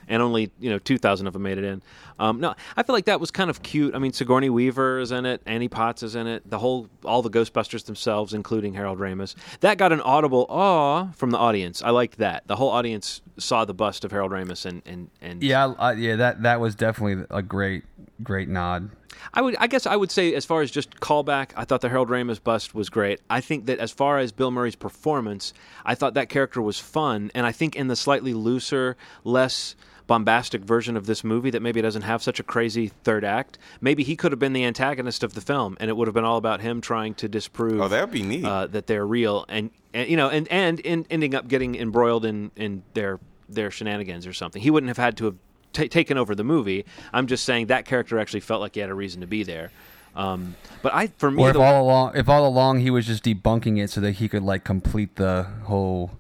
[0.09, 1.83] and only you know two thousand of them made it in."
[2.19, 3.95] Um, no, I feel like that was kind of cute.
[3.95, 7.23] I mean, Sigourney Weaver is in it, Annie Potts is in it, the whole all
[7.23, 9.35] the Ghostbusters themselves, including Harold Ramis.
[9.61, 11.83] That got an audible awe from the audience.
[11.83, 12.47] I liked that.
[12.47, 16.43] The whole audience saw the bust of Harold Ramis and and and Yeah, yeah, that
[16.43, 17.85] that was definitely a great
[18.23, 18.91] great nod.
[19.33, 21.89] I would, I guess, I would say as far as just callback, I thought the
[21.89, 23.21] Harold Ramis bust was great.
[23.31, 25.53] I think that as far as Bill Murray's performance,
[25.85, 29.75] I thought that character was fun, and I think in the slightly looser, less
[30.07, 34.03] bombastic version of this movie that maybe doesn't have such a crazy third act, maybe
[34.03, 36.39] he could have been the antagonist of the film, and it would have been all
[36.39, 38.45] about him trying to disprove Oh, that'd be neat.
[38.45, 42.25] uh, that they're real, and, and you know, and and in, ending up getting embroiled
[42.25, 44.61] in in their their shenanigans or something.
[44.63, 45.37] He wouldn't have had to have
[45.73, 46.85] ta taken over the movie.
[47.13, 49.71] I'm just saying that character actually felt like he had a reason to be there.
[50.17, 53.07] Um, but I, for me, Or if the- all along, if all along he was
[53.07, 56.11] just debunking it so that he could like complete the whole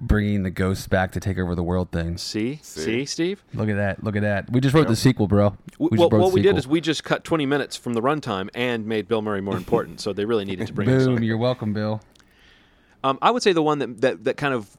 [0.00, 2.16] bringing the ghosts back to take over the world thing.
[2.18, 2.80] see, See?
[2.80, 3.42] see, Steve.
[3.54, 4.02] Look at that!
[4.04, 4.50] Look at that!
[4.50, 5.56] We just wrote the sequel, bro.
[5.72, 7.94] W- just well, wrote what the we did is we just cut 20 minutes from
[7.94, 10.00] the runtime and made Bill Murray more important.
[10.00, 11.16] so they really needed to bring this boom.
[11.16, 11.22] on.
[11.24, 12.00] You're welcome, Bill.
[13.04, 14.76] Um, I would say the one that, that that kind of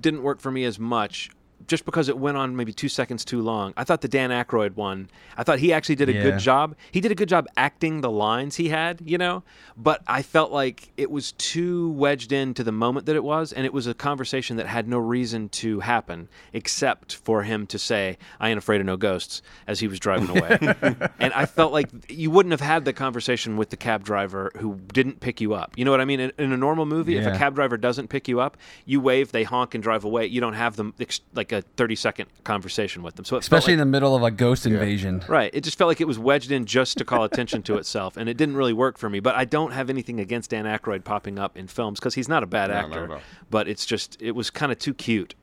[0.00, 1.30] didn't work for me as much,
[1.72, 3.72] just because it went on maybe two seconds too long.
[3.78, 5.08] I thought the Dan Aykroyd one,
[5.38, 6.22] I thought he actually did a Yeah.
[6.22, 6.76] good job.
[6.90, 9.42] He did a good job acting the lines he had, you know.
[9.74, 13.64] But I felt like it was too wedged into the moment that it was, and
[13.64, 18.18] it was a conversation that had no reason to happen except for him to say,
[18.38, 20.58] "I ain't afraid of no ghosts" as he was driving away.
[21.18, 24.74] and I felt like you wouldn't have had the conversation with the cab driver who
[24.92, 25.72] didn't pick you up.
[25.78, 26.20] You know what I mean?
[26.20, 29.32] In, in a normal movie, if a cab driver doesn't pick you up, you wave,
[29.32, 30.26] they honk, and drive away.
[30.26, 30.92] You don't have them
[31.32, 33.24] like a thirty second conversation with them.
[33.24, 35.22] So Especially like, in the middle of a ghost invasion.
[35.28, 35.50] right.
[35.54, 38.28] It just felt like it was wedged in just to call attention to itself, and
[38.28, 39.20] it didn't really work for me.
[39.20, 42.42] But I don't have anything against Dan Aykroyd popping up in films because he's not
[42.42, 43.08] a bad No, no, actor.
[43.08, 43.20] no.
[43.50, 45.34] But it's just it was kind of too cute.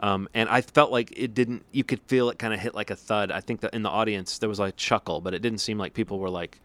[0.00, 1.64] Um, and I felt like it didn't.
[1.72, 3.30] You could feel it kind of hit like a thud.
[3.30, 5.78] I think that in the audience there was like a chuckle, but it didn't seem
[5.78, 6.60] like people were like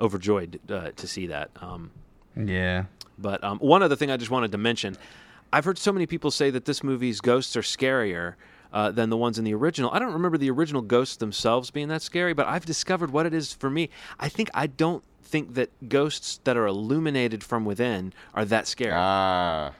[0.00, 1.50] overjoyed uh, to see that.
[1.60, 1.90] Um,
[2.36, 2.84] Yeah.
[3.18, 4.96] but um, one other thing I just wanted to mention,
[5.52, 8.34] I've heard so many people say that this movie's ghosts are scarier
[8.76, 9.90] uh, than the ones in the original.
[9.90, 13.32] I don't remember the original ghosts themselves being that scary, but I've discovered what it
[13.32, 13.88] is for me.
[14.20, 18.92] I think I don't think that ghosts that are illuminated from within are that scary.
[18.94, 19.72] Ah.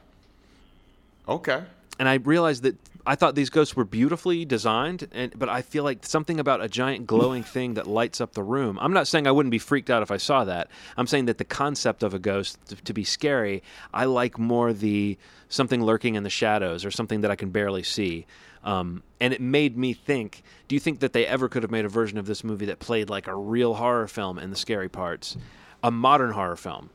[1.28, 1.64] okay.
[1.98, 2.76] And I realized that
[3.06, 6.68] I thought these ghosts were beautifully designed, and but I feel like something about a
[6.68, 8.78] giant glowing thing that lights up the room.
[8.80, 10.68] I'm not saying I wouldn't be freaked out if I saw that.
[10.96, 13.62] I'm saying that the concept of a ghost to, to be scary,
[13.94, 15.16] I like more the
[15.48, 18.26] something lurking in the shadows or something that I can barely see.
[18.64, 21.84] Um, and it made me think: Do you think that they ever could have made
[21.84, 24.88] a version of this movie that played like a real horror film in the scary
[24.88, 25.36] parts,
[25.82, 26.90] a modern horror film?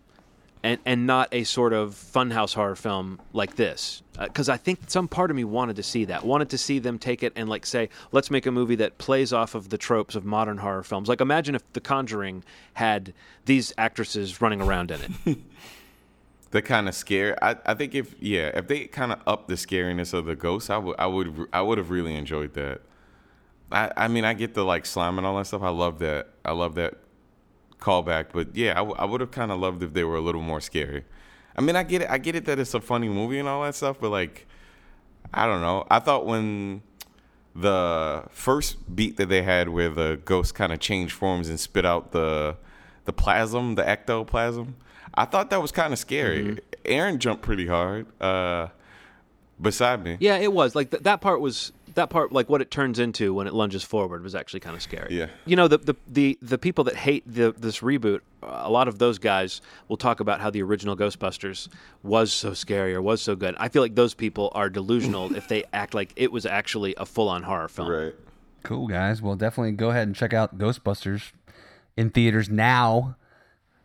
[0.64, 4.80] And and not a sort of funhouse horror film like this uh, because I think
[4.88, 7.50] some part of me wanted to see that wanted to see them take it and
[7.50, 10.84] like say let's make a movie that plays off of the tropes of modern horror
[10.84, 12.44] films like imagine if The Conjuring
[12.76, 13.14] had
[13.46, 15.38] these actresses running around in it
[16.52, 17.42] The kind of scare.
[17.42, 20.70] I, I think if yeah, if they kind of up the scariness of the ghosts,
[20.70, 22.82] I would I would I would have really enjoyed that.
[23.72, 25.62] I I mean I get the like slime and all that stuff.
[25.62, 26.28] I love that.
[26.44, 26.96] I love that
[27.82, 28.28] callback.
[28.32, 30.42] But yeah, I, w- I would have kind of loved if they were a little
[30.42, 31.04] more scary.
[31.58, 32.10] I mean I get it.
[32.10, 33.98] I get it that it's a funny movie and all that stuff.
[34.00, 34.48] But like,
[35.34, 35.86] I don't know.
[35.92, 36.82] I thought when
[37.54, 41.86] the first beat that they had where the ghost kind of changed forms and spit
[41.86, 42.56] out the
[43.06, 44.76] the plasm, the ectoplasm.
[45.14, 46.60] I thought that was kind of scary.
[46.86, 48.68] Aaron jumped pretty hard uh,
[49.60, 50.18] beside me.
[50.22, 53.34] yeah it was like th- that part was that part like what it turns into
[53.34, 55.28] when it lunges forward was actually kind of scary Yeah.
[55.46, 58.98] you know the the the, the people that hate the, this reboot a lot of
[59.00, 61.68] those guys will talk about how the original ghostbusters
[62.04, 65.48] was so scary or was so good i feel like those people are delusional if
[65.48, 68.16] they act like it was actually a full-on horror film Right.
[68.64, 69.24] Cool, guys.
[69.24, 71.32] Well, definitely go ahead and check out Ghostbusters
[71.98, 73.16] in theaters now.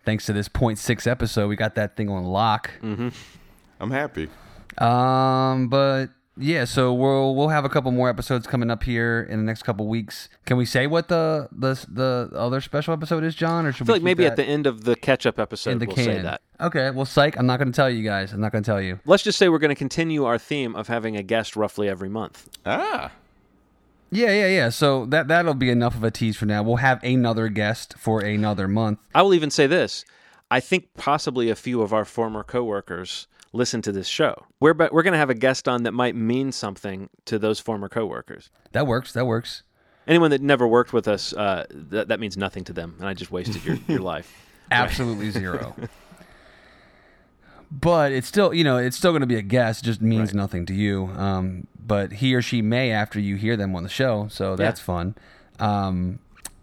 [0.05, 2.71] Thanks to this point six episode, we got that thing on lock.
[2.83, 4.29] I'm happy.
[4.77, 6.09] Um, but
[6.39, 9.63] yeah, so we'll we'll have a couple more episodes coming up here in the next
[9.63, 10.29] couple weeks.
[10.45, 13.67] Can we say what the the the other special episode is, John?
[13.67, 15.71] Or should I feel we like maybe keep at the end of the catch-up episode
[15.71, 16.05] in the we'll can?
[16.05, 16.91] say that Okay.
[16.91, 17.39] Well, psych.
[17.39, 18.33] I'm not going to tell you guys.
[18.33, 19.01] I'm not going to tell you.
[19.07, 22.09] let's just say we're going to continue our theme of having a guest roughly every
[22.09, 23.13] month Ah.
[24.11, 24.69] Yeah, yeah, yeah.
[24.69, 26.63] So that that'll be enough of a tease for now.
[26.63, 29.01] We'll have another guest for another month.
[29.15, 30.05] I will even say this.
[30.51, 33.27] I think possibly a few of our former coworkers
[33.57, 34.45] listen to this show.
[34.61, 37.59] We're be- we're going to have a guest on that might mean something to those
[37.61, 38.51] former coworkers.
[38.73, 39.13] That works.
[39.13, 39.63] That works.
[40.07, 43.15] Anyone that never worked with us, uh, that that means nothing to them, and I
[43.15, 44.33] just wasted your, your life.
[44.71, 45.75] Absolutely zero.
[47.71, 49.83] But it's still, you know, it's still going to be a guest.
[49.83, 51.07] It just means nothing to you.
[51.17, 54.81] Um, but he or she may after you hear them on the show, so that's
[54.81, 55.17] fun.
[55.59, 56.21] Um,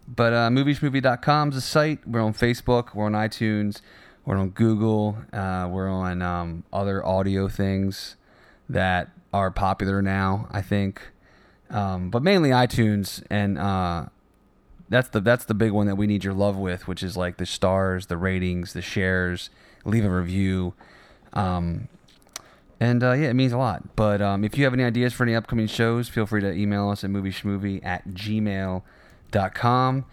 [0.08, 2.06] but uh, movieschmovie.com is a site.
[2.06, 2.94] We're on Facebook.
[2.94, 3.80] We're on iTunes.
[4.24, 5.18] We're on Google.
[5.32, 8.16] Uh, we're on um, other audio things
[8.68, 10.48] that are popular now.
[10.50, 11.02] I think,
[11.70, 14.06] um, but mainly iTunes and uh,
[14.88, 17.36] that's the that's the big one that we need your love with, which is like
[17.36, 19.50] the stars, the ratings, the shares,
[19.84, 20.74] leave a review.
[21.32, 21.88] Um,
[22.80, 23.96] and uh, yeah, it means a lot.
[23.96, 26.88] But um, if you have any ideas for any upcoming shows, feel free to email
[26.90, 30.04] us at movieschmovie at gmail.com.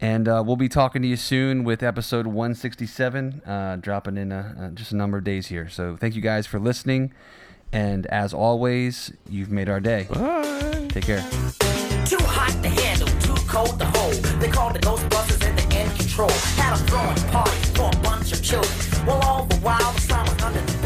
[0.00, 4.56] And uh, we'll be talking to you soon with episode 167, uh, dropping in a,
[4.58, 5.68] uh, just a number of days here.
[5.68, 7.12] So thank you guys for listening.
[7.72, 10.06] And as always, you've made our day.
[10.10, 10.86] Bye.
[10.90, 11.20] Take care.
[12.06, 14.14] Too hot to handle, too cold to hold.
[14.40, 16.30] They called the Ghostbusters and the end control.
[16.56, 19.06] Had a throwing party for a bunch of children.
[19.06, 20.77] Well, all the while, the under